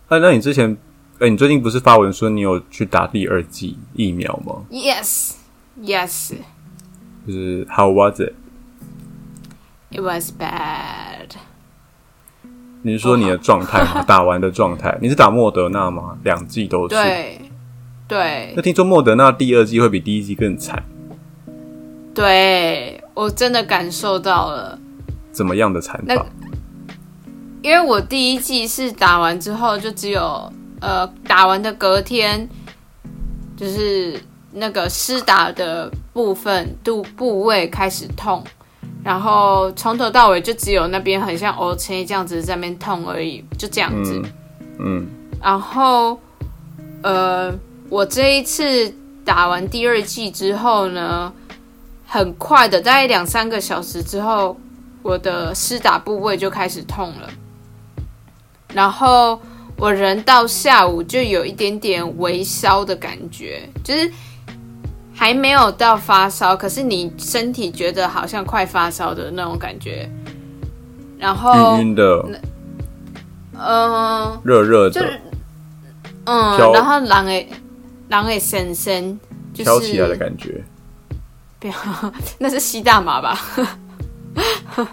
[0.08, 0.76] 哎那你之前
[1.20, 5.32] 哎、你最近不是发文说你有去打第二剂疫苗吗？Yes,
[5.82, 6.34] yes,
[7.26, 8.34] 就是 How was it？
[9.90, 11.36] It was bad.
[12.82, 14.04] 你是说你的状态吗？
[14.06, 14.96] 打完的状态？
[15.00, 16.16] 你是打莫德纳吗？
[16.22, 16.94] 两剂都是。。
[16.94, 17.40] 对，
[18.06, 20.82] 对那，听说莫德纳第二季会比第一季更惨，
[22.14, 24.78] 对，我真的感受到了。
[25.32, 26.26] 怎么样的惨那法？
[27.62, 32.48] 因为我第一季是打完之后，就只有呃打完的隔天，
[33.56, 34.18] 就是
[34.52, 38.42] 那个施打的部分度部位开始痛，
[39.08, 44.20] 然后从头到尾就只有那边很像 O C 这样子在那边痛而已，就这样子。
[44.22, 44.32] 嗯
[44.80, 45.06] 嗯，
[45.42, 46.20] 然后
[47.02, 47.50] 呃，
[47.88, 48.94] 我这一次
[49.24, 51.32] 打完第二季之后呢，
[52.06, 54.54] 很快的，大概两三个小时之后，
[55.00, 57.30] 我的施打部位就开始痛了。
[58.74, 59.40] 然后
[59.78, 64.12] 我人到下午就有一点点微烧的感觉，就是
[65.18, 70.08] 还没有到发烧，可是你身体觉得好像快发烧的那种感觉。
[71.18, 72.40] 然后，晕晕的，
[73.58, 75.20] 嗯、热热的，
[76.24, 77.48] 嗯，然后狼诶，
[78.08, 79.18] 狼诶神神
[79.52, 80.62] 就是飘起来的感觉。
[81.58, 81.74] 不要，
[82.38, 83.36] 那是吸大麻吧？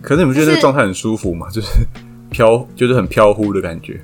[0.00, 1.46] 可是你不觉得那就是个状态很舒服吗？
[1.52, 1.68] 就是
[2.30, 4.00] 飘，就是很飘忽的感觉。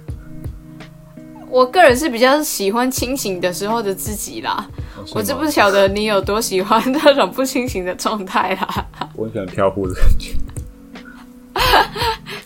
[1.58, 4.68] 我个人是比较喜欢清醒的时候的自己啦。
[4.96, 10.34] 哦我就不晓得你有多喜欢那种不清醒的状态啦，我很喜欢飘忽的感觉。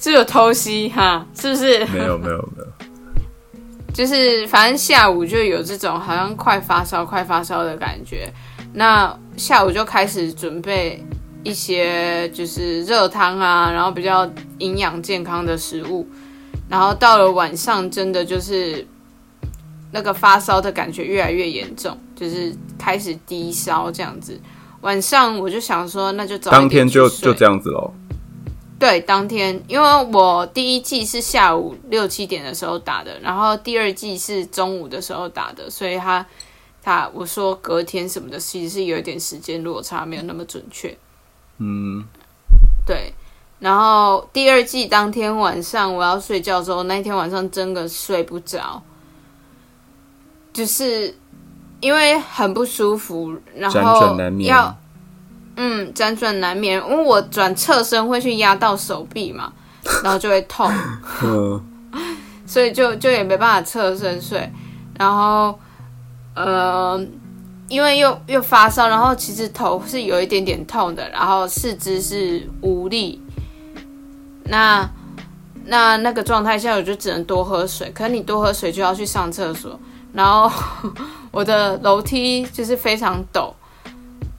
[0.00, 1.84] 是有偷袭哈，是不是？
[1.86, 2.66] 没有没有没有，
[3.92, 8.32] 就是反正下午就有这种好像快发烧、快发烧的感觉。
[8.72, 11.04] 那下午就开始准备
[11.42, 16.08] 一些就是热汤啊，然后比较营养健康的食物。
[16.68, 18.86] 然后到了晚上，真的就是
[19.92, 24.38] 那个发烧的感觉越来越严重，就是开始低烧这样子。
[24.80, 27.92] 晚上我就想说，那就早当天就就这样子喽。
[28.80, 36.26] 对，当天，因为我第一季是下午六七点的时候打的，然后第二季是中午的时候打的，所以他
[36.82, 40.92] 他我说隔天什么的，其实是有一点时间落差，没有那么准确。
[41.58, 42.02] 嗯，
[42.84, 43.12] 对，
[43.60, 48.82] 然后第二季当天晚上我要睡觉的时候，那一天晚上真的睡不着，
[50.52, 51.14] 就是
[51.80, 54.76] 因为很不舒服，然辗后要
[55.56, 59.52] 嗯辗转难眠，因为我转侧身会去压到手臂嘛，
[60.02, 60.70] 然后就会痛。
[61.22, 61.62] 嗯，
[62.46, 64.50] 所以就就也没办法侧身睡，
[64.98, 65.58] 然后
[66.34, 67.00] 呃，
[67.68, 73.20] 因为又又发烧，然后其实头是有一点点痛的，然后四肢是无力，
[74.44, 74.88] 那
[75.64, 79.78] 那那个状态下，我就只能多喝水，可是你多喝水就要去上厕所，
[80.12, 80.50] 然后
[81.30, 83.52] 我的楼梯就是非常陡，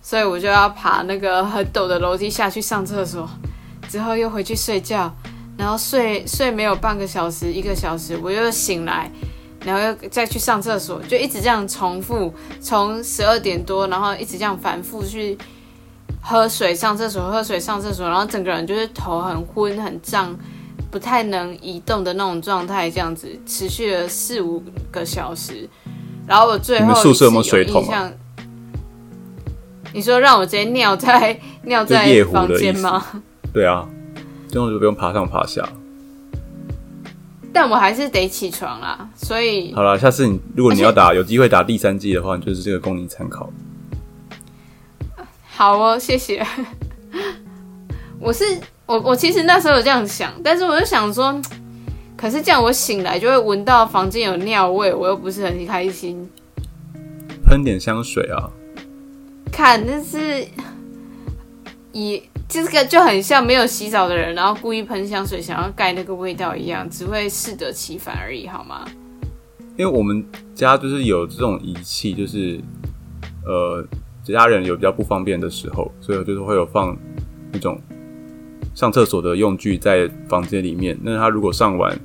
[0.01, 3.29] 所以我就要爬那个很陡的楼梯下去上厕所，
[3.89, 5.13] 之后又回去睡觉。
[5.55, 9.09] 然后睡睡没有半个小时、一个小时，我又醒来，
[9.63, 15.37] 然后又再去上厕所，就一直这样重复，从十二点多，然后一直这样反复去
[16.19, 20.35] 喝水、上厕所、喝水、上厕所，然后整个人就是头很昏、很胀，
[20.91, 25.67] 不太能移动的那种状态，这样子持续了四五个小时。
[26.27, 27.85] 然后我最后宿舍有没有水桶
[29.93, 33.05] 你说让我直接尿在尿在房间吗？
[33.53, 33.87] 对啊，
[34.49, 35.67] 这样就不用爬上爬下。
[37.53, 43.47] 但我还是得起床啦，所以好了，下次你如果你要打有机会打第三季的话，就是这个供你参考。
[45.45, 46.43] 好哦，谢谢。
[48.19, 48.43] 我是
[48.85, 51.41] 我我其实那时候有这样想，但是我就想说，
[52.17, 56.29] 可是这样我醒来就会闻到房间有尿味，我又不是很开心。
[57.45, 58.49] 喷点香水啊，
[59.51, 60.45] 看，但是
[61.91, 68.85] 以这个就很像没有洗澡的人，然后故意喷香水想要盖那个味道一样，只会适得其反而已，好吗？
[69.77, 72.59] 因为我们家就是有这种仪器，就是
[73.45, 73.83] 呃
[74.23, 76.95] 家人有比较不方便的时候，所以就是会有放
[77.51, 77.79] 那种
[78.73, 80.97] 上厕所的用具在房间里面。
[81.03, 81.97] 那他如果上完，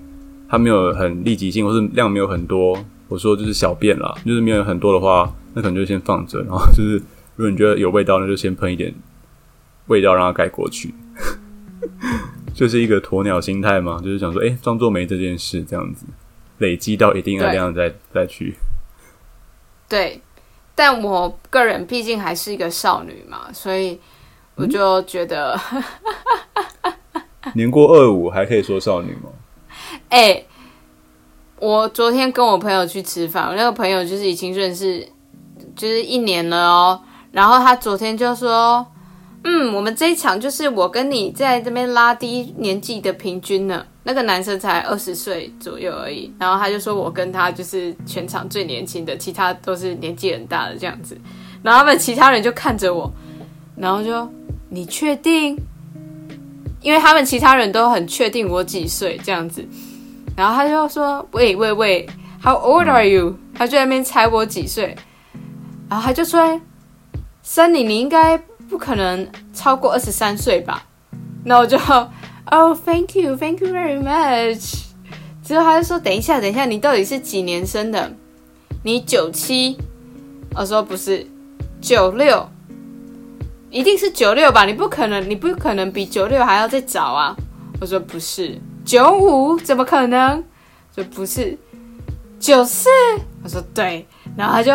[0.49, 2.79] 他没有很立即性，或是量没有很多，
[3.09, 6.97] 我说就是小便啦，就是没有很多的话，那可能就先放着，然后就是
[7.37, 8.95] 如果你觉得有味道，那就先喷一点
[9.87, 10.95] 味道让它盖过去。
[12.55, 16.07] 就是一个鸵鸟心态嘛，就是想说，哎、装作没这件事这样子，
[16.59, 18.57] 累积到一定的量再再去。
[19.89, 20.21] 对，
[20.75, 23.99] 但我个人毕竟还是一个少女嘛，所以
[24.59, 25.59] 我就觉得。
[27.55, 29.31] 年过二五还可以说少女吗？
[30.11, 30.45] 哎、
[31.61, 35.07] 我昨天跟我朋友去吃饭，我那个朋友就是已经认识
[35.75, 37.01] 就是一年了哦，
[37.33, 38.87] 然后他昨天就说，
[39.45, 51.19] 嗯，我们这一场就是我跟你在这边拉低年纪的平均呢，那个男生才二十岁左右而已，然后他就说我跟他就是全场最年轻的，其他都是年纪很大的这样子，
[51.63, 53.11] 然后他们其他人就看着我，
[53.79, 54.29] 然后就
[54.69, 55.57] 你确定？
[56.81, 59.67] 因为他们其他人都很确定我几岁这样子。
[60.37, 62.09] 然后他就说：“喂喂喂
[62.43, 64.97] ，How old are you？” 他就在那边猜我几岁。
[65.89, 66.61] 然后他就说
[67.45, 68.39] ：“Sunny，你应该
[68.69, 70.85] 不可能超过二十三岁吧？”
[71.45, 71.77] 那我就
[72.47, 74.85] ：“Oh, thank you, thank you very much。”
[75.43, 78.13] 之后他就说：“等一下，等一下，你到底是几年生的？
[78.85, 79.77] 你九七？”
[80.55, 81.27] 我说：“不是，
[81.81, 82.49] 九六，
[83.71, 84.65] 一定是九六吧？
[84.65, 87.37] 你不可能，你不可能比九六还要再早啊！”
[87.81, 90.43] 我说：“不是。”九五怎么可能？
[90.97, 91.57] 就不是
[92.41, 92.89] 九四。
[93.43, 94.73] 我说对，然后他就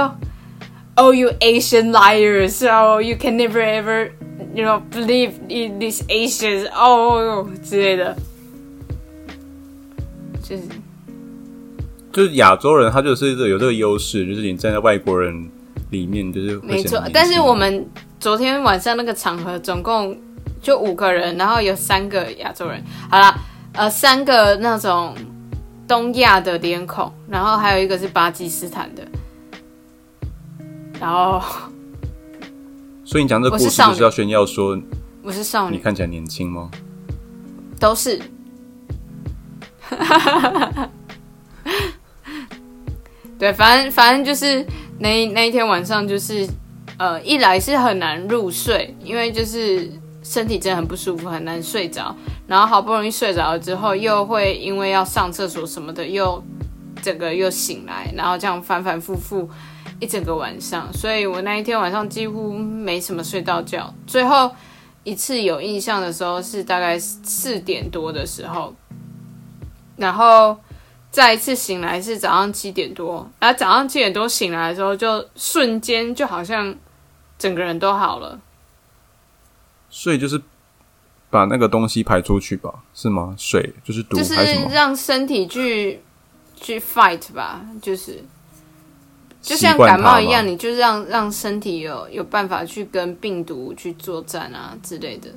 [0.95, 2.65] ，Oh you Asian liars!
[2.69, 4.11] Oh you can never ever,
[4.53, 6.69] you know, believe in these Asians.
[6.71, 8.15] Oh 之类的，
[10.41, 10.63] 就是
[12.11, 15.49] 就是亚洲人，他就是有这个优势，就是你站在外国人
[15.89, 17.03] 里面，就是没错。
[17.11, 17.85] 但是我们
[18.23, 20.17] 昨天晚上那个场合总共
[20.61, 22.81] 就五个人，然后有三个亚洲人。
[23.11, 23.35] 好了。
[23.75, 25.15] 呃，三个那种
[25.87, 29.03] 东亚的脸孔，然后还有一个是巴基斯坦的，
[30.99, 31.41] 然后，
[33.03, 34.79] 所以你讲这故事就是要炫耀说
[35.23, 36.69] 我是少女，你看起来年轻吗？
[37.79, 38.21] 都是，
[43.39, 44.63] 对，反正反正就是
[44.99, 46.47] 那那一天晚上，就是
[47.03, 49.91] 呃，一来是很难入睡，因为就是。
[50.25, 52.15] 身体真的很不舒服，很难睡着。
[52.47, 56.41] 然后好不容易睡着了之后，又会因为要上厕所什么的，又
[57.01, 59.49] 整个又醒来，然后这样反反复复
[59.99, 60.87] 一整个晚上。
[60.93, 63.93] 所以我那一天晚上几乎没什么睡到觉。
[64.07, 64.49] 最后
[65.03, 68.73] 一次有印象的时候是大概四点多的时候，
[69.97, 70.57] 然后
[71.11, 73.29] 再一次醒来是早上七点多。
[73.41, 76.73] 然后早上七点多醒来的时候，就瞬间就好像
[77.43, 78.39] 整个人都好了。
[79.89, 80.41] 所以就是
[81.29, 83.35] 把那个东西排出去吧，是吗？
[83.37, 84.33] 水就是毒就是
[84.71, 85.99] 让身体去
[86.55, 88.23] 去 fight 吧，就是
[89.41, 95.29] 就像感冒一样，你就让让身体有有办法去跟病毒去作战啊之类的。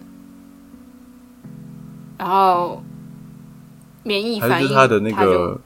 [2.16, 2.82] 然后
[4.04, 5.60] 免疫反应，是它的那个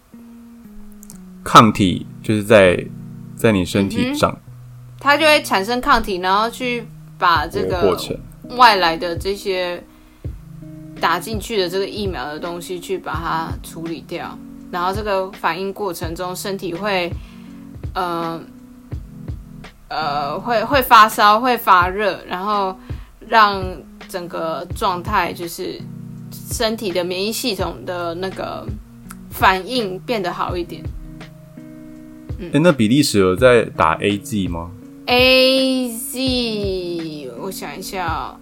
[1.44, 2.87] 抗体就是在
[3.37, 4.37] 在你身体上，
[5.01, 6.87] 它就会产生抗体，然后去
[7.19, 7.99] 把这个。
[8.57, 9.81] 外来的这些
[11.01, 14.37] 打进去的这个疫苗的东西，去把它处理掉，
[14.73, 17.09] 然后这个反应过程中，身体会，
[17.95, 18.43] 呃，
[19.87, 22.77] 呃，会会发烧，会发热，然后
[23.29, 23.63] 让
[24.09, 25.81] 整个状态就是
[26.51, 28.67] 身体的免疫系统的那个
[29.31, 30.83] 反应变得好一点。
[32.53, 34.73] 哎，那比利时有在打 A G 吗
[35.07, 38.37] ？A Z，我想一下。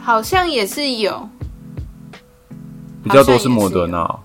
[0.00, 1.28] 好像也是有，
[3.02, 4.20] 比较多是摩德纳。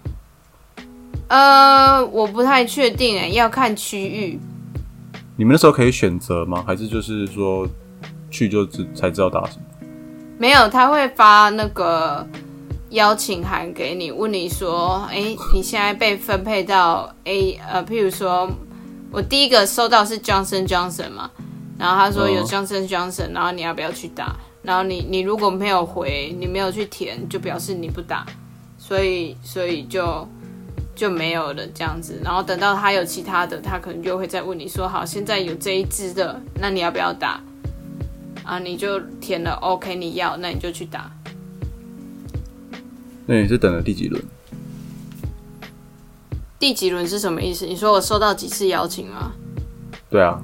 [1.27, 4.39] 呃，我不太确定哎，要看区域。
[5.37, 6.63] 你们那时候可以选择吗？
[6.67, 7.67] 还是就是说
[8.29, 9.63] 去就知才知道打什么？
[10.37, 12.27] 没有，他会发那个
[12.91, 18.47] 邀请函给你，问你说：“哎，你现在被分配到 A 呃，譬如说
[19.11, 21.29] 我第一个收到是 Johnson Johnson 嘛，
[21.77, 28.25] 然后他说有 Johnson Johnson，然后你要不要去打？”然后你你如果没有回，你没有去填，就表示你不打，
[28.77, 30.27] 所以所以就
[30.95, 32.21] 就没有了这样子。
[32.23, 37.41] 然后等到他有其他的，他可能就会再问你说：“好，现在有这一支的，那你要不要打？”
[38.45, 41.11] 啊，你就填了 OK，你要，那你就去打。
[43.25, 44.23] 那你是等了第几轮？
[46.61, 47.65] 第几轮是什么意思？
[47.65, 49.31] 你说我收到几次邀请吗？
[50.11, 50.39] 对啊。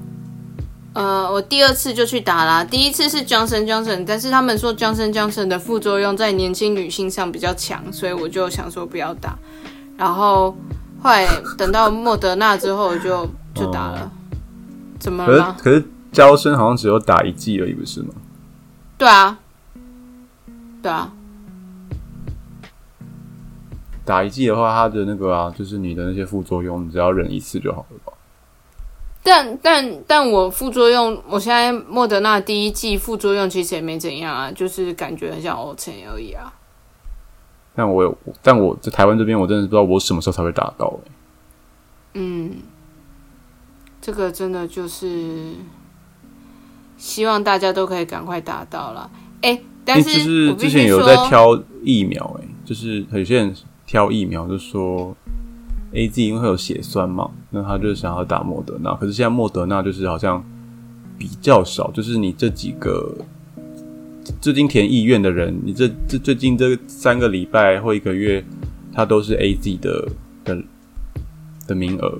[0.94, 2.64] 呃，我第二次就去打啦。
[2.64, 9.38] 第一次是 Johnson Johnson，但是他们说 Johnson Johnson 的副作用在年轻女性上比较强，所以我就想说不要打。
[9.96, 10.56] 然后
[11.00, 14.10] 后来等到莫德纳之后就就打了。
[14.98, 15.56] 怎么了？
[15.56, 18.08] 可是娇生好像只有打一剂而已，不是吗？
[18.96, 19.38] 对啊，
[20.82, 21.12] 对啊。
[24.08, 28.12] 打一剂的话，它的那个啊，就是你的那些副作用，你只要忍一次就好了吧？
[29.22, 36.50] 但但但我副作用，我现在莫德纳第一剂副作用其实也没怎样啊，就是感觉很像 O 成而已啊。
[37.74, 41.10] 但我有，但我在台湾这边，我真的是不知道我什么时候才会打到、欸。
[42.14, 42.56] 嗯，
[44.00, 45.52] 这个真的就是
[46.96, 49.10] 希望大家都可以赶快打到了。
[49.42, 53.54] 哎、但因为就是之前有在挑疫苗、欸，就是有些人
[53.88, 55.16] 挑疫苗，就说
[55.92, 60.44] A Z 因为会有血栓嘛，那他就想要打莫德纳，可是现在莫德纳就是好像
[61.16, 63.16] 比较少，就是你这几个
[64.42, 68.44] 最近填意愿的人，你这这最近这三个礼拜或一个月，
[68.92, 70.08] 他都是 A Z 的
[70.44, 70.58] 的
[71.66, 72.18] 的名额，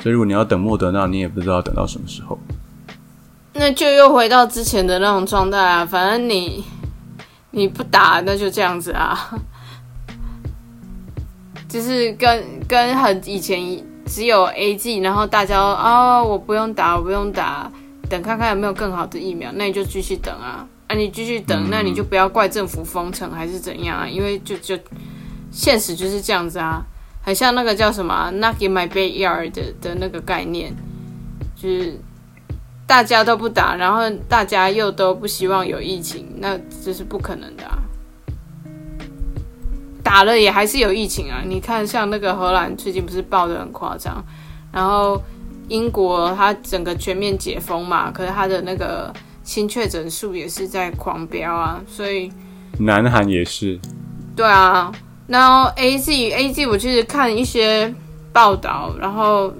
[0.00, 2.38] 所以如果你要等莫德纳，你也不知道等到什么时候。
[3.54, 6.62] 那就又回到之前的那种状态啊，反正你
[7.52, 9.34] 你不打，那就这样子啊，
[11.72, 13.58] 就是跟跟很以前
[14.04, 17.72] 只有 A G，然后大家哦我不用打，我不用打，
[18.10, 24.78] 等看看有没有更好的疫苗，那你就继续等啊，啊你继续等，嗯那你就不要怪政府封城还是怎样啊，因为就就
[25.50, 26.82] 现实就是这样子啊，
[27.22, 30.74] 很像那个叫什么啊 “knock in my backyard” 的的那个概念，
[31.56, 31.98] 就是。
[32.84, 37.78] 大家都不打，然后大家又都不希望有疫情，那这是不可能的啊。
[40.02, 41.42] 打了也还是有疫情啊！
[41.46, 44.22] 你看，像那个荷兰最近不是爆的很夸张，
[44.72, 45.20] 然后
[45.68, 49.12] 英国它整个全面解封嘛，可是它的那个
[49.44, 52.30] 新确诊数也是在狂飙啊，所以
[52.78, 53.78] 南韩也是，
[54.34, 54.92] 对啊，
[55.28, 57.94] 然后 A G A G 我其实看一些
[58.32, 59.52] 报道，然后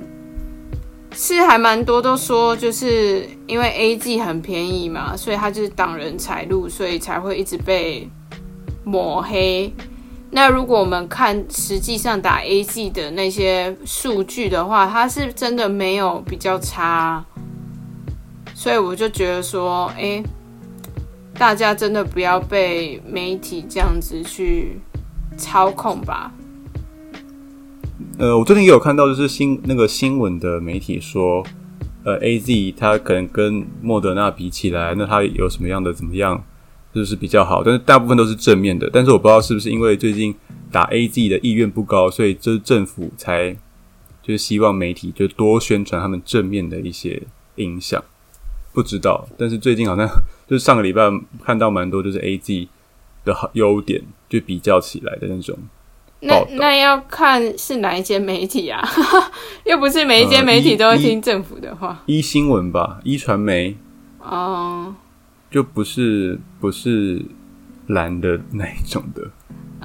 [1.14, 8.08] 是还蛮多都说，就是因为 A G 很便宜嘛，所以它就是挡人财路，所以才会一直被
[8.84, 9.72] 抹黑。
[10.34, 17.22] 那如果我们看实际上打 A Z 的那些数据的话，它是真的没有比较差，
[18.54, 20.24] 所以我就觉得说，诶，
[21.34, 24.80] 大家真的不要被媒体这样子去
[25.36, 26.32] 操控吧。
[28.18, 31.44] 呃，我最近也有看到，就是新那个新闻的媒体说，
[32.04, 36.42] 呃，A Z 它可能跟莫德纳比起来，那它有什么样的怎么样，
[36.94, 38.88] 就是比较好，但是大部分都是正面的。
[38.92, 40.34] 但是我不知道是不是因为最近
[40.70, 43.52] 打 A Z 的意愿不高，所以就是政府才
[44.22, 47.22] 就是希望媒体就多宣传他们正面的一些
[47.56, 48.02] 影响，
[48.72, 49.26] 不知道。
[49.38, 50.06] 但是最近好像
[50.46, 51.10] 就是上个礼拜
[51.44, 52.68] 看到蛮多就是 A Z
[53.24, 55.58] 的好优点，就比较起来的那种。
[56.24, 58.80] 那那要看是哪一间媒体啊，
[59.66, 62.00] 又不是每一间媒体都会听政府的话。
[62.06, 63.76] 一新闻吧，一传媒
[64.20, 64.94] 哦、
[65.52, 67.22] 就不是不是
[67.88, 69.22] 蓝的那一种的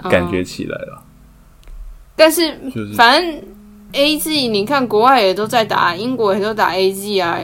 [0.02, 1.04] 哦感觉起来了。
[2.16, 3.44] 但是就是反正
[3.92, 7.38] A G，你看国外也都在打，英国也都打 A G 啊，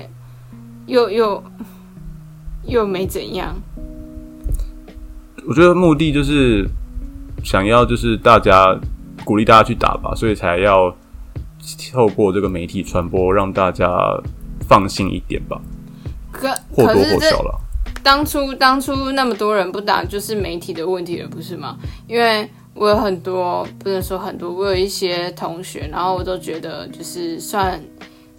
[0.86, 1.43] 又又
[2.65, 3.53] 又没怎样。
[5.45, 6.65] 我觉得目的就是
[7.43, 8.80] 想要就是大家
[9.26, 10.95] 鼓励大家去打吧，所以才要
[11.91, 13.88] 透过这个媒体传播，让大家
[14.61, 15.61] 放心一点吧，
[16.32, 17.59] 可或多或少了。
[18.04, 21.78] 当初当初那么多人不打，就是媒体的问题了，不是吗？
[22.08, 27.82] 因为我有很多，不能说很多，我有一些同学，然后我都觉得就是算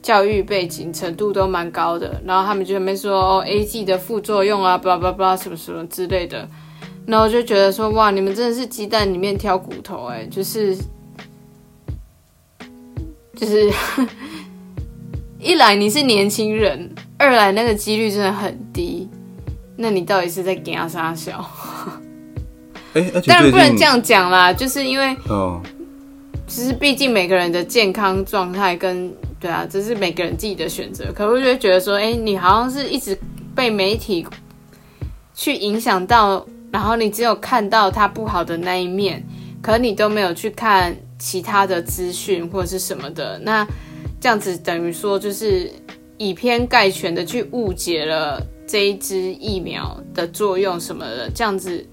[0.02, 6.46] 教育背景程度都蛮高的，然后他们就在那边说哦 A G 的副作用啊，巴拉巴拉什么什么之类的，
[7.06, 10.76] 然后我就觉得说哇，你们真的是鸡蛋里面挑骨头哎、就是
[13.34, 13.72] 就是
[15.40, 19.08] 一来你是年轻人，二来那个几率真的很低。
[19.76, 21.44] 那你到底是在给他傻笑？
[22.94, 25.60] 哎、当然不能这样讲啦，就是因为嗯，
[26.46, 31.12] 其实毕竟每个人的健康状态跟对啊，这是每个人自己的选择。
[31.12, 33.18] 可我就会觉得说，哎、你好像是一直
[33.52, 34.24] 被媒体
[35.34, 39.20] 去影响到，然后你只有看到他不好的那一面，
[39.60, 43.36] 可你都没有去看其他的资讯或者是什么的。
[43.40, 43.66] 那
[44.20, 45.68] 这样子等于说就是
[46.16, 51.86] 以偏概全的去误解了这一支疫苗的作用什么的，这样子。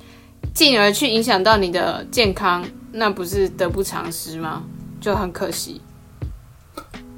[0.53, 4.63] 进而去影响到你的健康，那不是得不偿失吗？
[4.99, 5.79] 就很可惜。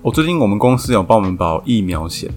[0.03, 2.29] 我最近我们公司有帮我们保疫苗险，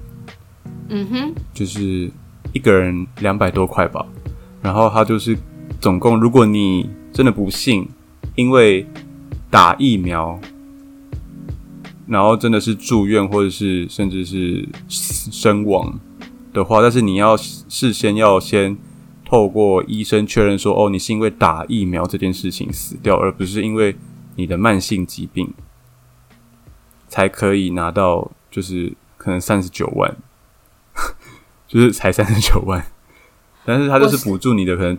[0.88, 2.10] 嗯哼，就是
[2.54, 4.06] 一个人两百多块吧，
[4.62, 5.36] 然后他就是
[5.80, 7.86] 总共，如果你真的不幸
[8.36, 8.86] 因为
[9.50, 10.38] 打疫苗，
[12.06, 15.98] 然后真的是住院或者是甚至是身亡
[16.56, 18.76] 的话，但是你要事先要先
[19.24, 23.94] 透过医生确认说，哦，你是因为打疫苗这件事情死掉，而不是因为
[24.34, 25.52] 你的慢性疾病，
[27.06, 30.16] 才可以拿到，就是可能三十九万。
[31.68, 32.86] 就是才三十九万，
[33.64, 34.96] 但是他就是补助你的可能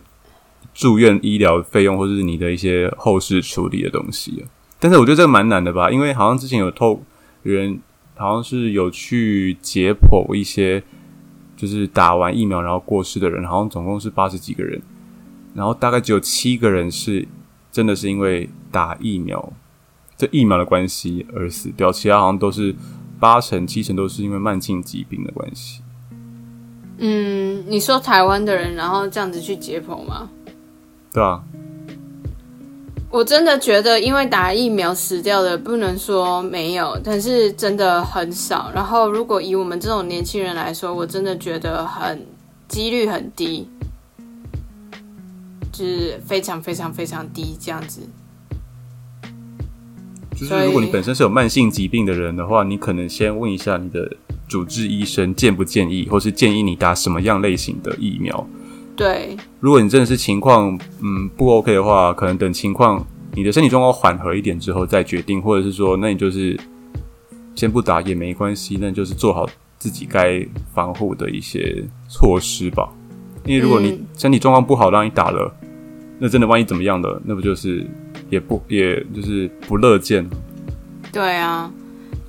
[0.74, 4.46] 住院医疗费用，或者是你的一些后事处理的东西。
[4.78, 7.02] 但是我觉得这个蛮难的吧，因为好像之前有透
[7.42, 7.80] 人
[8.16, 10.84] 好像是有去解剖一些，
[11.58, 14.82] 就是打完疫苗然后过世的人，好像总共是八十几个人，
[15.54, 17.28] 然后大概只有七个人是
[17.70, 19.52] 真的是因为打疫苗
[20.16, 22.74] 这疫苗的关系而死掉，其他好像都是
[23.20, 25.82] 八成七成都是因为慢性疾病的关系。
[27.00, 30.30] 嗯，你说台湾的人然后这样子去解剖吗？
[31.14, 31.44] 对啊，
[33.10, 38.70] 我真的觉得，因为打疫苗死掉的不能说没有，但是真的很少。
[38.76, 42.26] 然后，如果以我们这种年轻人来说，我真的觉得很
[42.68, 43.68] 几率很低，
[45.72, 48.02] 就是非常非常非常低这样子。
[50.36, 54.18] 就是如果你本身是有慢性疾病的人的话，你可能先问一下你的
[54.50, 58.48] 主治医生建不建议，或是建议你打什么样类型的疫苗。
[58.98, 66.60] 对，如果你真的是情况嗯不 OK 的话，可能等情况你的身体状况缓和一点之后再决定，或者是说，那你就是
[67.56, 70.44] 先不打也没关系，那就是做好自己该
[70.74, 72.90] 防护的一些措施吧。
[73.46, 75.56] 因为如果你身体状况不好，让你打了，
[76.18, 77.86] 那真的万一怎么样的，那不就是
[78.30, 80.28] 也不也就是不乐见。
[81.14, 81.72] 对啊，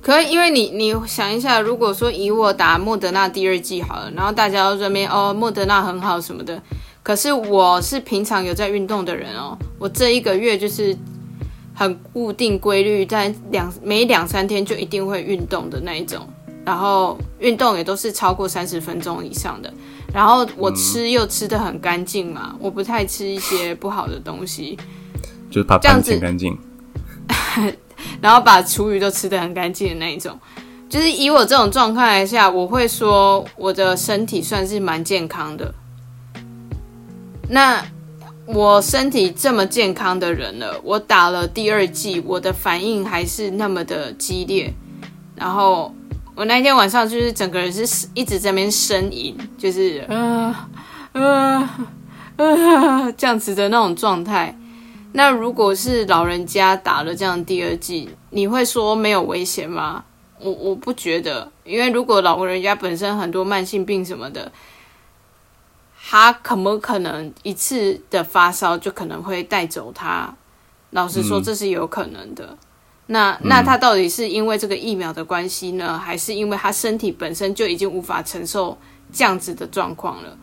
[0.01, 6.61] 可是因为你你想一下，如果说以我打莫德纳第二季好了，然后大家都认为哦莫德纳很好什么的，
[7.03, 10.97] 可是我是平常有在运动的人哦，我这一个月就是
[11.73, 16.27] 很固定规律，在两每两三天就一定会运动的那一种，
[16.65, 19.71] 然后运动也都是超过三十分钟以上的，
[20.13, 24.77] 然后我吃又吃的很干净嘛，我不太吃一些不好的东西，
[25.51, 27.75] 就是怕这样子盘清干净。
[28.21, 30.37] 然后把厨余都吃的很干净的那一种，
[30.89, 35.73] 就是以我这种状况来下，我会说我的身体算是蛮健康的。
[37.49, 37.83] 那
[38.45, 44.73] 我身体这么健康的人了，我打了第二剂，我的反应还是那么的激烈。
[45.35, 45.93] 然后
[46.35, 50.55] 我那天晚上就是整个人是一直在那边呻吟，就是呃
[51.13, 51.69] 呃
[52.37, 54.55] 呃这样子的那种状态。
[55.11, 60.05] 那如果是老人家打了这样第二剂，你会说没有危险吗？
[60.39, 64.51] 我我不觉得，因为如果老人家本身很多慢性病什么的，
[66.01, 70.33] 他可不可能一次的发烧就可能会带走他？
[70.91, 72.57] 老实说，嗯这是有可能的。
[73.07, 78.77] 那那他到底是因为这个疫苗的关系呢，还是因为他身体本身就已经无法承受
[79.11, 80.37] 这样子的状况了？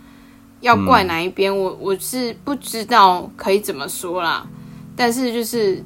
[0.61, 4.47] 要怪哪一边，我我是不知道可以怎么说啦。
[4.97, 5.85] 但是就是，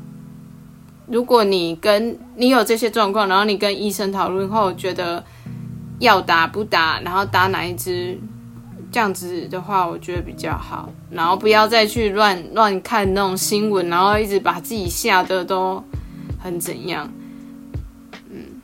[1.07, 5.25] 如果你跟你有这些状况，然后你跟医生讨论后觉得
[5.99, 8.17] 要打不打，然后打哪一支，
[8.93, 10.89] 这样子的话，我觉得比较好。
[11.11, 15.83] 然后不要再去乱乱看那种新闻，然后一直把自己吓得都
[16.39, 17.11] 很怎样。
[18.31, 18.63] 嗯，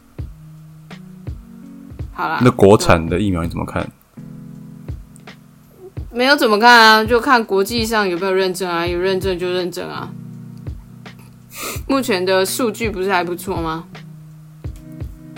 [2.13, 3.85] 好啦，那国产的疫苗你怎么看？
[6.17, 10.09] 没有怎么看啊，就看国际上有没有认证啊，有认证就认证啊。
[11.87, 13.85] 目前的数据不是还不错吗？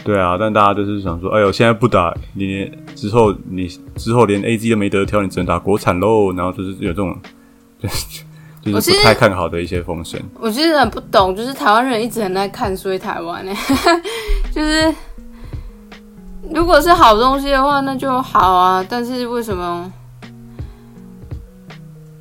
[0.04, 3.66] 对啊，但大家就是想说，哎呦，现在不打，你连之后你
[3.96, 6.32] 之后连 A G 都没得挑，你只能打国产喽。
[6.32, 7.18] 然后就是有这种，
[7.82, 8.22] 就是
[8.62, 10.20] 就我其实是不太看好的一些风声。
[10.38, 13.52] 我其实很不懂，就是台湾人一直很在看衰台湾呢、
[14.54, 14.94] 就是
[16.54, 18.86] 如果是好东西的话，那就好啊。
[18.88, 19.92] 但是为什么？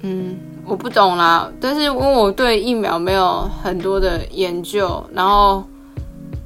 [0.02, 1.52] 嗯，我不懂啦。
[1.60, 5.64] 但是因为我对疫苗没有很多的研究，然后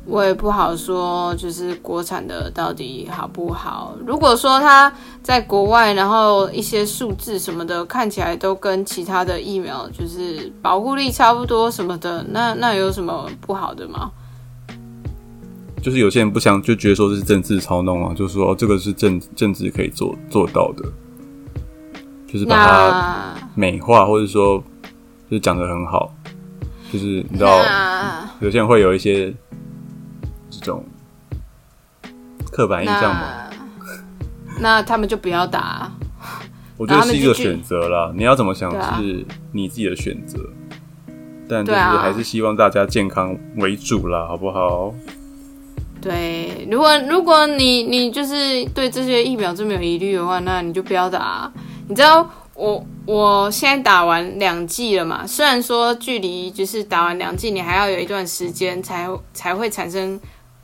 [0.06, 3.96] 我也不好说，就是国产的到底好不好。
[4.06, 4.92] 如果说它
[5.22, 14.12] 在国外，然后一些数字什么的看起来都跟其他的疫苗就是保护力差不多什么的，那那有什么不好的吗？
[15.82, 20.86] 就是有些人不想就觉得说这是政治操弄啊，就是说、这个是政政治可以做做到的，
[22.32, 24.58] 就是把它美化，或者说
[25.30, 26.14] 就是讲的很好，
[26.92, 27.60] 就是你知道
[28.40, 29.34] 有些人会有一些
[30.50, 30.86] 这种
[32.52, 33.22] 刻板印象嘛。
[34.60, 35.92] 那 那他们就不要打啊、
[36.78, 40.40] 我觉得是一个选择啦，你要怎么想是你自己的选择，
[41.50, 44.94] 但就是还是希望大家健康为主啦，好不好？
[46.02, 51.54] 对，如果如果你你就是对这些疫苗这么有疑虑的话，那你就不要打啊、
[51.92, 55.28] 你知道我我现在打完两剂了嘛？
[55.28, 60.18] 虽然说距离就是打完两剂，你还要有一段时间才才会产生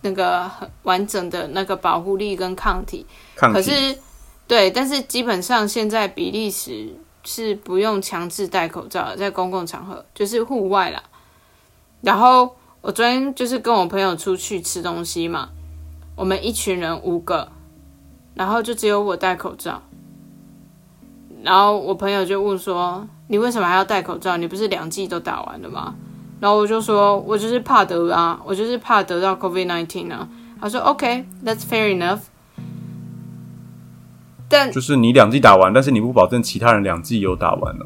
[0.04, 3.06] 那个很完整的那个保护力跟抗体。
[3.36, 3.98] 抗体可是，
[4.48, 11.04] 对，但是基本上现在比利时是不用强制戴口罩，在公共场合，就是户外啦。
[12.00, 15.50] 然后我昨天就是跟我朋友出去吃东西嘛，
[16.16, 17.52] 我们一群人五个，
[18.34, 19.84] 然后就只有我戴口罩。
[21.44, 24.38] 然后我朋友就问说：“你为什么还要戴口罩？
[24.38, 25.94] 你不是两剂都打完了吗？”
[26.40, 30.28] 然后我就说：“我就是怕得啊，我就是怕得到 COVID nineteen 啊。”
[30.60, 32.20] 他说：“OK，that's fair enough。”
[34.50, 37.86] 但就是你两剂打完，但是你不保证其他人两剂有打完呢、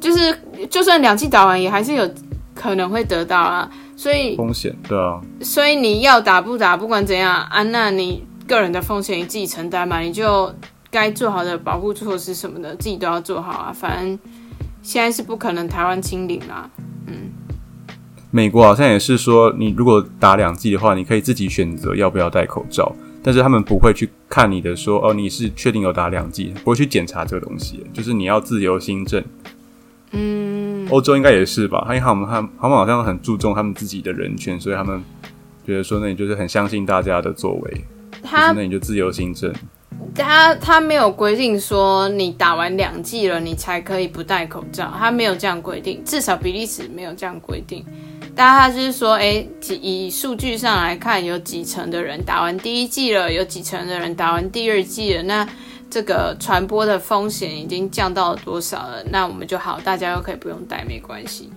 [0.00, 0.36] 就是
[0.68, 2.10] 就算两剂打完，也还是有
[2.54, 3.70] 可能会得到啊。
[3.96, 10.52] 所以风险对啊，所以你要打不打，不管怎样，安娜你个人的风险你自己承担嘛，你就
[10.94, 13.72] 该做好的保护措施什么的，自己都要做好啊。
[13.72, 14.16] 反正
[14.80, 16.70] 现在是不可能台湾清零啦。
[17.08, 17.32] 嗯
[18.30, 29.22] 美国好像也是说，你如果打两剂的话，你可以自己选择要不要戴口罩，但是他们不会去看你的说哦，你是确定有打两剂，不会去检查这个东西，就是你要自由新政。
[30.12, 31.84] 嗯，欧洲应该也是吧？
[31.88, 35.02] 因为他们他们他们好像很注重他们自己的人权，所以他们
[35.66, 37.84] 觉得说，那你就是很相信大家的作为，
[38.22, 39.52] 那你就自由新政。
[40.14, 47.84] 他他没有规定说你打完两剂了你才可以不戴口罩，他没有这样规定，至少比利时没有这样规定。
[48.36, 55.48] 但他就是说，哎，几以数据上来看，有几成的人打完第一剂了，有几成的人打完第二剂了，那
[55.90, 59.04] 这个传播的风险已经降到了多少了？
[59.10, 61.50] 那我们就好，大家又可以不用戴，没关系。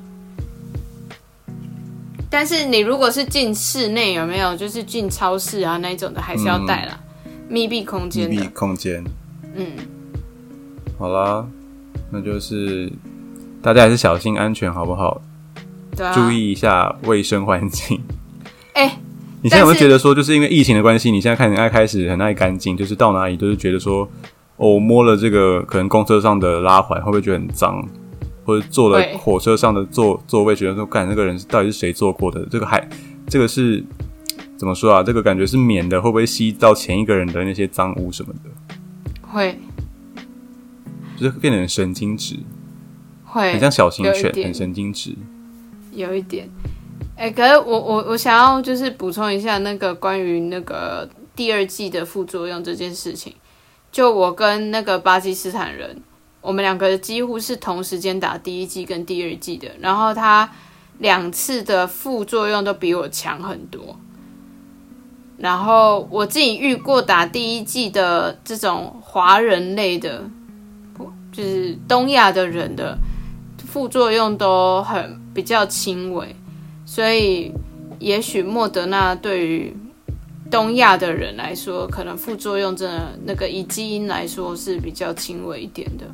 [2.30, 7.00] 但是你如果是进室内，有没有就是进超市啊那一种的，还是要戴啦。
[7.50, 9.04] 密闭空间密闭，空间。
[9.56, 9.66] 嗯，
[10.98, 11.45] 好啦，
[12.12, 12.91] 那就是
[13.62, 15.22] 大家还是小心安全，好不好？
[15.95, 18.00] 对啊，注意一下卫生环境。
[18.74, 19.00] 哎、
[19.41, 24.08] 你现在有没有觉得说，就是因为疫情的关系，你现在看人爱开始很爱干净，就是到哪里都是觉得说，
[24.58, 27.84] 哦，我摸了这个可能公车上的拉环，会不会觉得很脏？
[28.45, 32.45] 或者坐了火车上的座座位，觉得说，干那个人到底是谁坐过的？
[32.50, 32.88] 这个还
[33.28, 33.84] 这个是
[34.58, 35.03] 怎么说啊？
[35.03, 38.49] 这个感觉是棉的，会不会吸到前一个人的那些脏污什么的？
[39.22, 39.60] 会
[41.16, 42.36] 就是变得很神经质，
[43.24, 45.16] 会很像小型犬，很神经质。
[45.91, 46.49] 有一点。
[47.16, 53.34] 哎、可是我我我想要就是补充一下那个关于那个第二季的副作用这件事情。
[53.91, 55.99] 就我跟那个巴基斯坦人，
[56.41, 60.47] 我们两个几乎是同时间打第一季跟第二季的，然后他
[60.99, 63.99] 两次的副作用都比我强很多。
[65.38, 70.24] 然后我自己遇过打第一季的这种华人类的，
[71.32, 72.98] 就是东亚的人的
[73.66, 76.36] 副作用都很比较轻微，
[76.86, 77.52] 所以
[78.00, 79.76] 也许莫德纳对于
[80.50, 86.06] 东亚的人来说，可能副作用真的那个以基因来说是比较轻微一点的。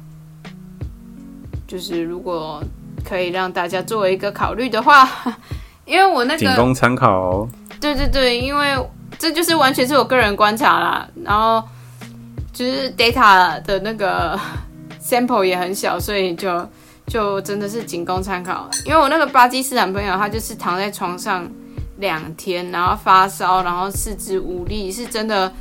[1.65, 2.61] 就是如果
[3.05, 5.09] 可以让大家作为一个考虑的话，
[5.85, 7.47] 因为我那个仅供参考哦。
[7.79, 8.75] 对对对，因为
[9.19, 11.63] 这就是完全是我个人观察啦，然后
[12.51, 14.37] 就是 data 的那个
[15.01, 16.67] sample 也很小，所以就
[17.07, 18.69] 就真的是仅供参考。
[18.85, 21.49] 因为我那个巴基斯坦朋友，他就是躺在床上
[21.97, 25.51] 两天，然后发烧，然后四肢无力，是真的，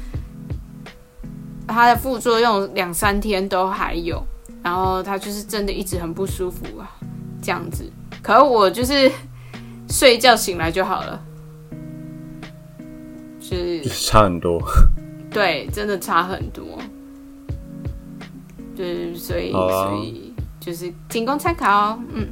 [1.69, 4.23] 他的副作用两三天都还有，
[4.63, 6.91] 然后他就是真的一直很不舒服啊，
[7.43, 7.91] 这样子。
[8.23, 9.11] 可我就是
[9.89, 11.21] 睡一觉醒来就好了。
[13.53, 14.61] 就是 差很多。
[15.31, 16.65] 对，真的差很多。
[18.75, 21.99] 就是所以、啊所以就是仅供参考。
[22.15, 22.27] 嗯，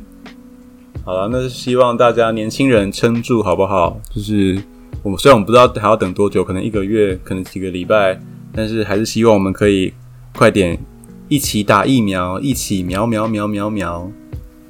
[1.05, 4.01] 好了，那是希望大家年轻人撑住，好不好？
[4.15, 4.59] 就是
[5.03, 8.19] 我们虽然我们不知道还要等多久，可能一个月，可能几个礼拜，
[8.55, 9.93] 但是还是希望我们可以
[10.35, 10.79] 快点
[11.29, 14.11] 一起打疫苗，一起苗苗苗苗苗。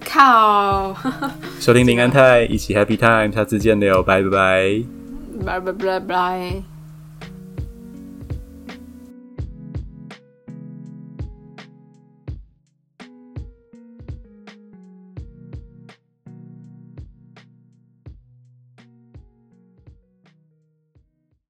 [0.04, 0.94] 靠，
[1.60, 4.99] 收听林安泰，一起 Happy Time，下次见了哟，拜拜
[5.40, 5.60] 拜。
[5.60, 6.69] 拜拜拜拜。